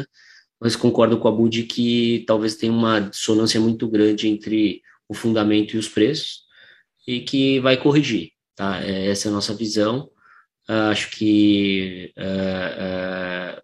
[0.59, 5.75] mas concordo com a Budi que talvez tenha uma dissonância muito grande entre o fundamento
[5.75, 6.41] e os preços
[7.07, 8.83] e que vai corrigir, tá?
[8.83, 10.09] É, essa é a nossa visão.
[10.67, 13.61] Acho que uh, uh,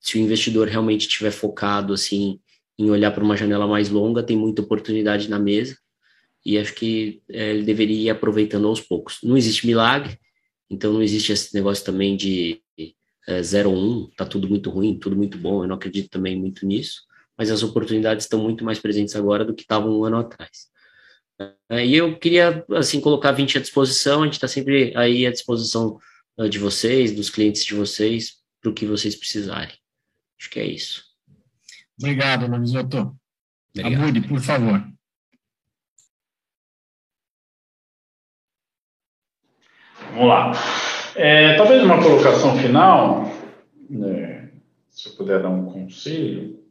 [0.00, 2.40] se o investidor realmente estiver focado assim
[2.78, 5.76] em olhar para uma janela mais longa, tem muita oportunidade na mesa
[6.46, 9.18] e acho que é, ele deveria ir aproveitando aos poucos.
[9.20, 10.16] Não existe milagre,
[10.70, 12.62] então não existe esse negócio também de
[13.26, 16.08] é, 0 ou 1, um, tá tudo muito ruim, tudo muito bom, eu não acredito
[16.08, 17.02] também muito nisso,
[17.36, 20.68] mas as oportunidades estão muito mais presentes agora do que estavam um ano atrás.
[21.68, 25.30] É, e eu queria, assim, colocar 20 à disposição, a gente está sempre aí à
[25.30, 25.98] disposição
[26.38, 29.74] uh, de vocês, dos clientes de vocês, para o que vocês precisarem.
[30.38, 31.04] Acho que é isso.
[31.98, 33.16] Obrigado, Luiz Otto.
[33.82, 34.82] Abud, por favor.
[40.12, 40.95] Vamos lá.
[41.18, 43.32] É, talvez uma colocação final,
[43.88, 44.50] né,
[44.90, 46.62] se eu puder dar um conselho,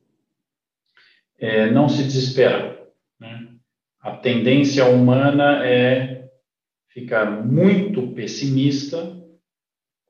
[1.40, 2.78] é não se desesperar.
[3.20, 3.48] Né?
[4.00, 6.30] A tendência humana é
[6.90, 9.18] ficar muito pessimista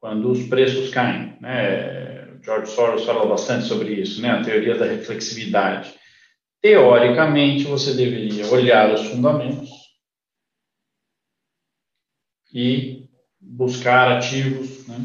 [0.02, 1.38] quando os preços caem.
[1.40, 2.38] Né?
[2.44, 4.32] George Soros fala bastante sobre isso, né?
[4.32, 5.94] a teoria da reflexividade.
[6.62, 9.70] Teoricamente, você deveria olhar os fundamentos
[12.54, 12.95] e
[13.56, 14.98] buscar ativos né,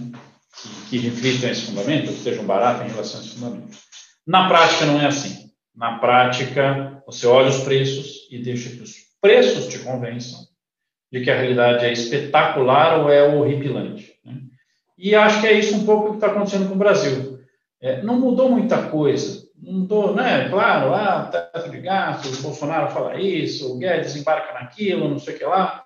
[0.90, 3.78] que, que reflitam esse fundamento, que estejam baratos em relação a esse fundamento.
[4.26, 5.50] Na prática, não é assim.
[5.74, 10.40] Na prática, você olha os preços e deixa que os preços te convençam
[11.12, 14.14] de que a realidade é espetacular ou é horripilante.
[14.24, 14.40] Né?
[14.98, 17.38] E acho que é isso um pouco que está acontecendo com o Brasil.
[17.80, 19.48] É, não mudou muita coisa.
[19.56, 20.48] Não mudou, né?
[20.48, 25.34] Claro, ah, teto de gastos, o Bolsonaro fala isso, o Guedes embarca naquilo, não sei
[25.34, 25.84] o que lá.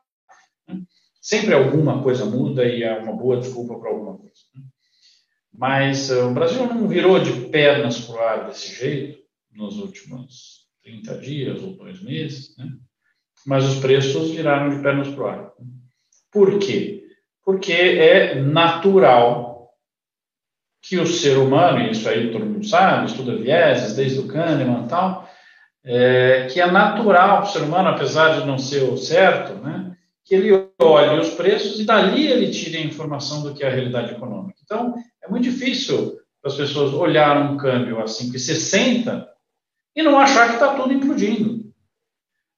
[1.24, 4.42] Sempre alguma coisa muda e é uma boa desculpa para alguma coisa.
[4.54, 4.62] Né?
[5.50, 9.20] Mas uh, o Brasil não virou de pernas para o ar desse jeito
[9.50, 12.68] nos últimos 30 dias ou dois meses, né?
[13.46, 15.52] mas os preços viraram de pernas para o ar.
[16.30, 17.06] Por quê?
[17.42, 19.70] Porque é natural
[20.82, 24.84] que o ser humano, e isso aí todo mundo sabe, estuda vieses, desde o Kahneman
[24.84, 25.26] e tal,
[25.82, 29.93] é, que é natural para o ser humano, apesar de não ser o certo, né,
[30.24, 33.70] que ele olhe os preços e dali ele tire a informação do que é a
[33.70, 34.58] realidade econômica.
[34.64, 39.28] Então, é muito difícil para as pessoas olhar um câmbio assim que 60
[39.94, 41.64] e não achar que está tudo implodindo.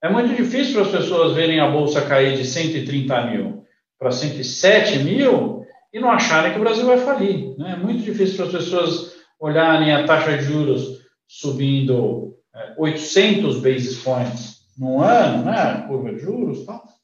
[0.00, 3.64] É muito difícil para as pessoas verem a bolsa cair de 130 mil
[3.98, 7.56] para 107 mil e não acharem que o Brasil vai falir.
[7.58, 7.72] Né?
[7.72, 12.36] É muito difícil para as pessoas olharem a taxa de juros subindo
[12.78, 15.84] 800 é, basis points no ano, né?
[15.88, 16.96] curva de juros e tal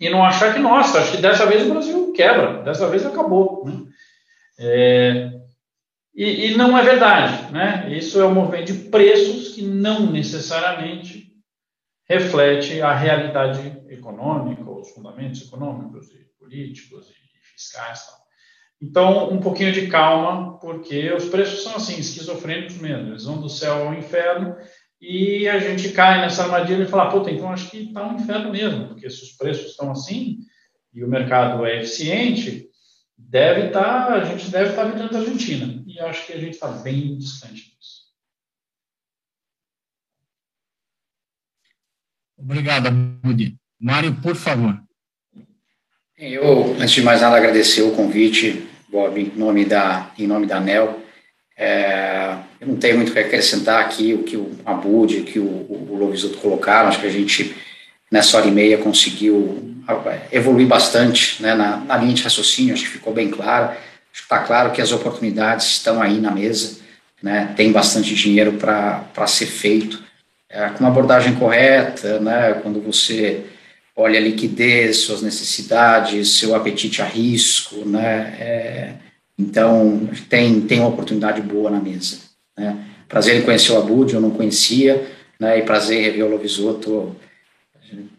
[0.00, 3.66] e não achar que, nossa, acho que dessa vez o Brasil quebra, dessa vez acabou.
[3.66, 3.86] Né?
[4.58, 5.32] É,
[6.14, 7.52] e, e, não é verdade.
[7.52, 7.94] Né?
[7.94, 11.30] Isso é um movimento de preços que não necessariamente
[12.08, 18.06] reflete a realidade econômica, os fundamentos econômicos e políticos e fiscais.
[18.06, 18.20] Tal.
[18.82, 23.08] Então, um pouquinho de calma, porque os preços são assim, esquizofrênicos mesmo.
[23.08, 24.56] Eles vão do céu ao inferno
[25.00, 28.50] e a gente cai nessa armadilha e fala, puta, então acho que está um inferno
[28.52, 30.40] mesmo, porque se os preços estão assim
[30.92, 32.68] e o mercado é eficiente,
[33.16, 35.82] deve estar, tá, a gente deve estar tá vivendo a Argentina.
[35.86, 38.00] E acho que a gente está bem distante disso.
[42.36, 43.56] Obrigado, Budi.
[43.78, 44.82] Mário, por favor.
[46.18, 50.58] Eu, antes de mais nada, agradecer o convite, Bob, em nome da, em nome da
[50.58, 51.02] ANEL.
[51.56, 55.38] É, eu não tenho muito o que acrescentar aqui, o que o Abud, o que
[55.38, 57.56] o, o Lovisoto colocaram, acho que a gente,
[58.10, 59.74] nessa hora e meia, conseguiu
[60.30, 63.78] evoluir bastante né, na, na linha de raciocínio, acho que ficou bem claro, acho
[64.12, 66.78] que está claro que as oportunidades estão aí na mesa,
[67.22, 70.02] né, tem bastante dinheiro para ser feito,
[70.48, 73.44] é, com uma abordagem correta, né, quando você
[73.96, 78.92] olha a liquidez, suas necessidades, seu apetite a risco, né, é,
[79.38, 82.29] então, tem, tem uma oportunidade boa na mesa.
[82.60, 82.84] Né?
[83.08, 86.90] prazer em conhecer o Abud, eu não conhecia, né, e prazer em rever o Lovisoto.
[86.92, 87.16] O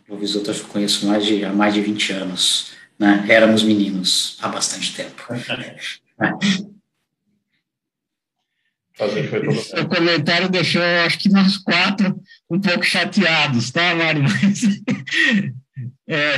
[0.10, 4.96] Lovisoto eu conheço mais de, há mais de 20 anos, né, éramos meninos há bastante
[4.96, 5.24] tempo.
[9.80, 12.20] O comentário deixou, acho que nós quatro,
[12.50, 14.24] um pouco chateados, tá, Mário?
[14.24, 14.82] Mas,
[16.08, 16.36] é,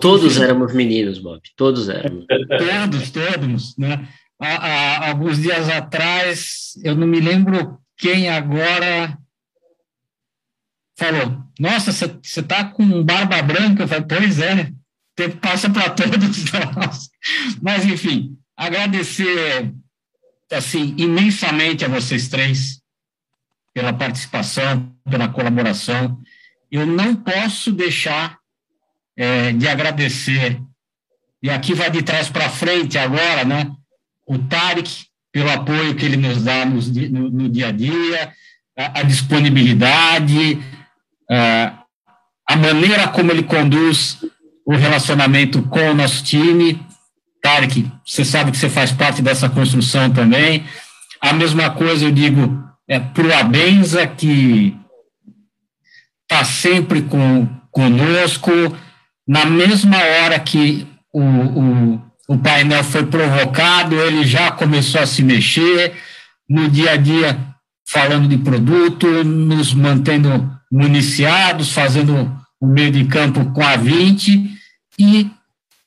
[0.00, 2.24] todos éramos meninos, Bob, todos éramos.
[2.26, 4.08] Todos, todos, né?
[4.44, 9.16] Há, há, alguns dias atrás, eu não me lembro quem agora
[10.98, 13.84] falou, nossa, você está com barba branca?
[13.84, 14.70] Eu falei, pois é,
[15.16, 16.44] tempo passa para todos
[16.76, 17.08] nós.
[17.62, 19.72] Mas, enfim, agradecer
[20.52, 22.82] assim imensamente a vocês três
[23.72, 26.20] pela participação, pela colaboração.
[26.70, 28.38] Eu não posso deixar
[29.16, 30.60] é, de agradecer,
[31.42, 33.74] e aqui vai de trás para frente agora, né?
[34.26, 36.80] O Tarek, pelo apoio que ele nos dá no,
[37.10, 38.32] no, no dia a dia,
[38.78, 40.58] a, a disponibilidade,
[41.30, 41.84] a,
[42.48, 44.18] a maneira como ele conduz
[44.64, 46.80] o relacionamento com o nosso time.
[47.42, 50.64] Tarek, você sabe que você faz parte dessa construção também.
[51.20, 54.76] A mesma coisa eu digo é, para o Abenza, que
[56.22, 58.50] está sempre com, conosco.
[59.26, 65.22] Na mesma hora que o, o, o painel foi provocado, ele já começou a se
[65.22, 65.94] mexer
[66.48, 67.38] no dia a dia,
[67.86, 72.30] falando de produto, nos mantendo municiados, fazendo
[72.60, 74.50] o meio de campo com a 20,
[74.98, 75.30] e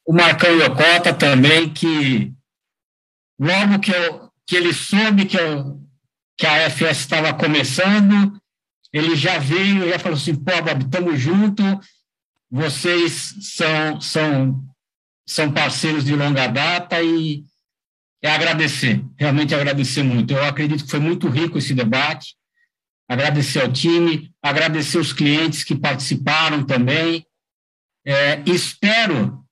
[0.05, 2.31] o Marcão Yokota também, que
[3.39, 5.81] logo que, eu, que ele soube que, eu,
[6.37, 8.39] que a FS estava começando,
[8.93, 11.65] ele já veio já falou assim, pô, Bob, estamos juntos,
[12.49, 14.63] vocês são, são,
[15.27, 17.43] são parceiros de longa data e
[18.21, 20.33] é agradecer, realmente agradecer muito.
[20.33, 22.35] Eu acredito que foi muito rico esse debate,
[23.07, 27.25] agradecer ao time, agradecer os clientes que participaram também.
[28.05, 29.43] É, espero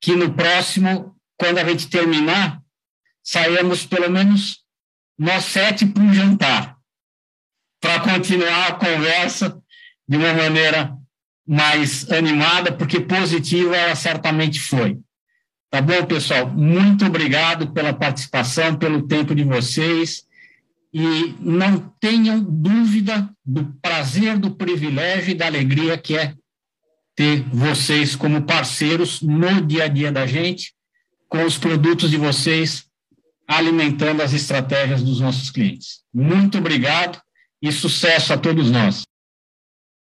[0.00, 2.62] que no próximo, quando a gente terminar,
[3.22, 4.62] saímos pelo menos
[5.18, 6.78] nós sete para um jantar,
[7.80, 9.60] para continuar a conversa
[10.06, 10.96] de uma maneira
[11.46, 14.98] mais animada, porque positiva ela certamente foi.
[15.70, 16.48] Tá bom, pessoal?
[16.48, 20.24] Muito obrigado pela participação, pelo tempo de vocês.
[20.92, 26.34] E não tenham dúvida do prazer, do privilégio e da alegria que é
[27.16, 30.72] ter vocês como parceiros no dia a dia da gente,
[31.28, 32.86] com os produtos de vocês
[33.46, 36.02] alimentando as estratégias dos nossos clientes.
[36.12, 37.20] Muito obrigado
[37.60, 39.04] e sucesso a todos nós.